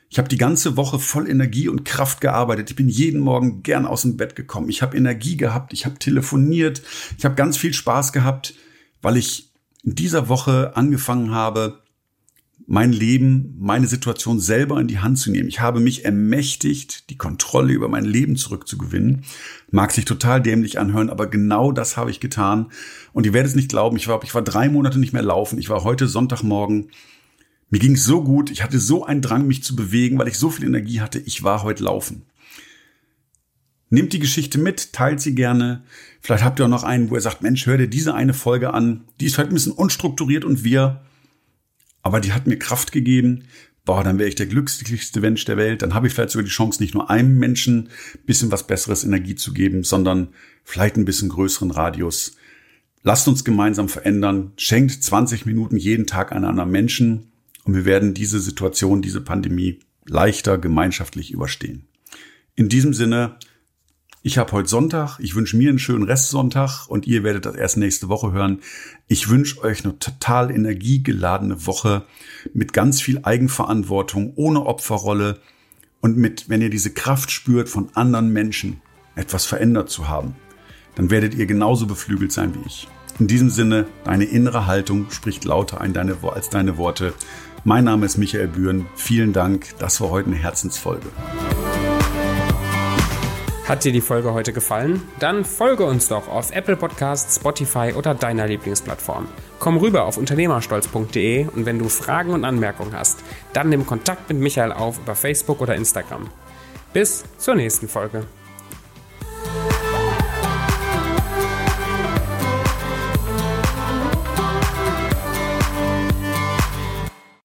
ich 0.09 0.17
habe 0.17 0.27
die 0.27 0.37
ganze 0.37 0.75
Woche 0.75 0.97
voll 0.97 1.29
Energie 1.29 1.69
und 1.69 1.85
Kraft 1.85 2.19
gearbeitet. 2.19 2.71
Ich 2.71 2.75
bin 2.75 2.89
jeden 2.89 3.19
Morgen 3.19 3.61
gern 3.61 3.85
aus 3.85 4.01
dem 4.01 4.17
Bett 4.17 4.35
gekommen. 4.35 4.69
Ich 4.69 4.81
habe 4.81 4.97
Energie 4.97 5.37
gehabt, 5.37 5.71
ich 5.71 5.85
habe 5.85 5.99
telefoniert, 5.99 6.81
ich 7.17 7.25
habe 7.25 7.35
ganz 7.35 7.57
viel 7.57 7.73
Spaß 7.73 8.11
gehabt, 8.11 8.55
weil 9.01 9.17
ich 9.17 9.51
in 9.83 9.95
dieser 9.95 10.27
Woche 10.27 10.75
angefangen 10.75 11.31
habe, 11.31 11.83
mein 12.71 12.91
Leben, 12.91 13.55
meine 13.59 13.87
Situation 13.87 14.39
selber 14.39 14.79
in 14.79 14.87
die 14.87 14.99
Hand 14.99 15.17
zu 15.17 15.31
nehmen. 15.31 15.49
Ich 15.49 15.59
habe 15.59 15.79
mich 15.79 16.05
ermächtigt, 16.05 17.09
die 17.09 17.17
Kontrolle 17.17 17.73
über 17.73 17.87
mein 17.87 18.05
Leben 18.05 18.35
zurückzugewinnen. 18.35 19.23
Mag 19.71 19.91
sich 19.91 20.05
total 20.05 20.39
dämlich 20.39 20.77
anhören, 20.77 21.09
aber 21.09 21.27
genau 21.27 21.71
das 21.71 21.97
habe 21.97 22.11
ich 22.11 22.19
getan. 22.19 22.71
Und 23.11 23.25
ihr 23.25 23.33
werdet 23.33 23.49
es 23.49 23.55
nicht 23.55 23.69
glauben, 23.69 23.97
ich 23.97 24.07
war, 24.07 24.21
ich 24.23 24.35
war 24.35 24.43
drei 24.43 24.69
Monate 24.69 24.99
nicht 24.99 25.13
mehr 25.13 25.23
laufen. 25.23 25.57
Ich 25.57 25.69
war 25.69 25.83
heute 25.83 26.07
Sonntagmorgen. 26.07 26.91
Mir 27.69 27.79
ging 27.79 27.93
es 27.93 28.03
so 28.03 28.23
gut. 28.23 28.49
Ich 28.49 28.63
hatte 28.63 28.79
so 28.79 29.05
einen 29.05 29.21
Drang, 29.21 29.47
mich 29.47 29.63
zu 29.63 29.75
bewegen, 29.75 30.17
weil 30.17 30.27
ich 30.27 30.37
so 30.37 30.49
viel 30.49 30.65
Energie 30.65 31.01
hatte. 31.01 31.19
Ich 31.19 31.43
war 31.43 31.63
heute 31.63 31.83
laufen. 31.83 32.25
Nehmt 33.91 34.13
die 34.13 34.19
Geschichte 34.19 34.57
mit, 34.57 34.93
teilt 34.93 35.19
sie 35.19 35.33
gerne. 35.33 35.83
Vielleicht 36.21 36.43
habt 36.43 36.59
ihr 36.59 36.65
auch 36.65 36.69
noch 36.69 36.83
einen, 36.83 37.09
wo 37.09 37.15
ihr 37.15 37.21
sagt, 37.21 37.41
Mensch, 37.41 37.65
hör 37.65 37.77
dir 37.77 37.87
diese 37.87 38.13
eine 38.13 38.33
Folge 38.33 38.73
an. 38.73 39.05
Die 39.19 39.25
ist 39.25 39.35
vielleicht 39.35 39.51
ein 39.51 39.55
bisschen 39.55 39.71
unstrukturiert 39.71 40.45
und 40.45 40.63
wir 40.63 41.01
aber 42.01 42.19
die 42.19 42.33
hat 42.33 42.47
mir 42.47 42.57
Kraft 42.57 42.91
gegeben. 42.91 43.45
Boah, 43.85 44.03
dann 44.03 44.19
wäre 44.19 44.29
ich 44.29 44.35
der 44.35 44.45
glücklichste 44.45 45.19
Mensch 45.19 45.45
der 45.45 45.57
Welt. 45.57 45.81
Dann 45.81 45.93
habe 45.93 46.07
ich 46.07 46.13
vielleicht 46.13 46.31
sogar 46.31 46.43
die 46.43 46.51
Chance, 46.51 46.81
nicht 46.81 46.93
nur 46.93 47.09
einem 47.09 47.37
Menschen 47.37 47.89
bisschen 48.25 48.51
was 48.51 48.67
besseres 48.67 49.03
Energie 49.03 49.35
zu 49.35 49.53
geben, 49.53 49.83
sondern 49.83 50.29
vielleicht 50.63 50.95
ein 50.97 51.05
bisschen 51.05 51.29
größeren 51.29 51.71
Radius. 51.71 52.35
Lasst 53.01 53.27
uns 53.27 53.43
gemeinsam 53.43 53.89
verändern. 53.89 54.51
Schenkt 54.57 55.03
20 55.03 55.45
Minuten 55.45 55.77
jeden 55.77 56.05
Tag 56.05 56.31
an 56.31 56.45
anderen 56.45 56.71
Menschen 56.71 57.28
und 57.69 57.75
wir 57.75 57.85
werden 57.85 58.15
diese 58.15 58.39
Situation, 58.39 59.03
diese 59.03 59.21
Pandemie 59.21 59.77
leichter 60.07 60.57
gemeinschaftlich 60.57 61.29
überstehen. 61.29 61.87
In 62.55 62.67
diesem 62.67 62.95
Sinne, 62.95 63.35
ich 64.23 64.39
habe 64.39 64.53
heute 64.53 64.67
Sonntag. 64.67 65.19
Ich 65.19 65.35
wünsche 65.35 65.55
mir 65.55 65.69
einen 65.69 65.77
schönen 65.77 66.01
Restsonntag 66.01 66.87
und 66.87 67.05
ihr 67.05 67.23
werdet 67.23 67.45
das 67.45 67.53
erst 67.53 67.77
nächste 67.77 68.09
Woche 68.09 68.31
hören. 68.31 68.61
Ich 69.07 69.29
wünsche 69.29 69.61
euch 69.61 69.85
eine 69.85 69.99
total 69.99 70.49
energiegeladene 70.49 71.67
Woche 71.67 72.07
mit 72.55 72.73
ganz 72.73 73.01
viel 73.01 73.19
Eigenverantwortung, 73.21 74.33
ohne 74.35 74.65
Opferrolle 74.65 75.39
und 76.01 76.17
mit, 76.17 76.49
wenn 76.49 76.63
ihr 76.63 76.71
diese 76.71 76.89
Kraft 76.89 77.29
spürt, 77.29 77.69
von 77.69 77.89
anderen 77.93 78.33
Menschen 78.33 78.81
etwas 79.13 79.45
verändert 79.45 79.91
zu 79.91 80.07
haben, 80.07 80.35
dann 80.95 81.11
werdet 81.11 81.35
ihr 81.35 81.45
genauso 81.45 81.85
beflügelt 81.85 82.31
sein 82.31 82.55
wie 82.55 82.65
ich. 82.65 82.87
In 83.19 83.27
diesem 83.27 83.49
Sinne, 83.49 83.85
deine 84.05 84.23
innere 84.23 84.65
Haltung 84.65 85.11
spricht 85.11 85.43
lauter 85.43 85.81
als 85.81 86.49
deine 86.49 86.77
Worte. 86.77 87.13
Mein 87.65 87.83
Name 87.83 88.05
ist 88.05 88.17
Michael 88.17 88.47
Bühren. 88.47 88.85
Vielen 88.95 89.33
Dank. 89.33 89.77
Das 89.79 89.99
war 89.99 90.09
heute 90.09 90.27
eine 90.27 90.37
Herzensfolge. 90.37 91.07
Hat 93.67 93.83
dir 93.83 93.91
die 93.91 94.01
Folge 94.01 94.33
heute 94.33 94.51
gefallen? 94.51 95.03
Dann 95.19 95.45
folge 95.45 95.83
uns 95.83 96.07
doch 96.07 96.27
auf 96.27 96.51
Apple 96.51 96.75
Podcasts, 96.75 97.35
Spotify 97.35 97.93
oder 97.95 98.15
deiner 98.15 98.47
Lieblingsplattform. 98.47 99.27
Komm 99.59 99.77
rüber 99.77 100.05
auf 100.05 100.17
unternehmerstolz.de 100.17 101.47
und 101.47 101.65
wenn 101.65 101.77
du 101.77 101.87
Fragen 101.89 102.31
und 102.31 102.45
Anmerkungen 102.45 102.93
hast, 102.93 103.19
dann 103.53 103.69
nimm 103.69 103.85
Kontakt 103.85 104.27
mit 104.29 104.39
Michael 104.39 104.71
auf 104.71 104.97
über 104.97 105.13
Facebook 105.13 105.61
oder 105.61 105.75
Instagram. 105.75 106.29
Bis 106.93 107.25
zur 107.37 107.55
nächsten 107.55 107.87
Folge. 107.87 108.25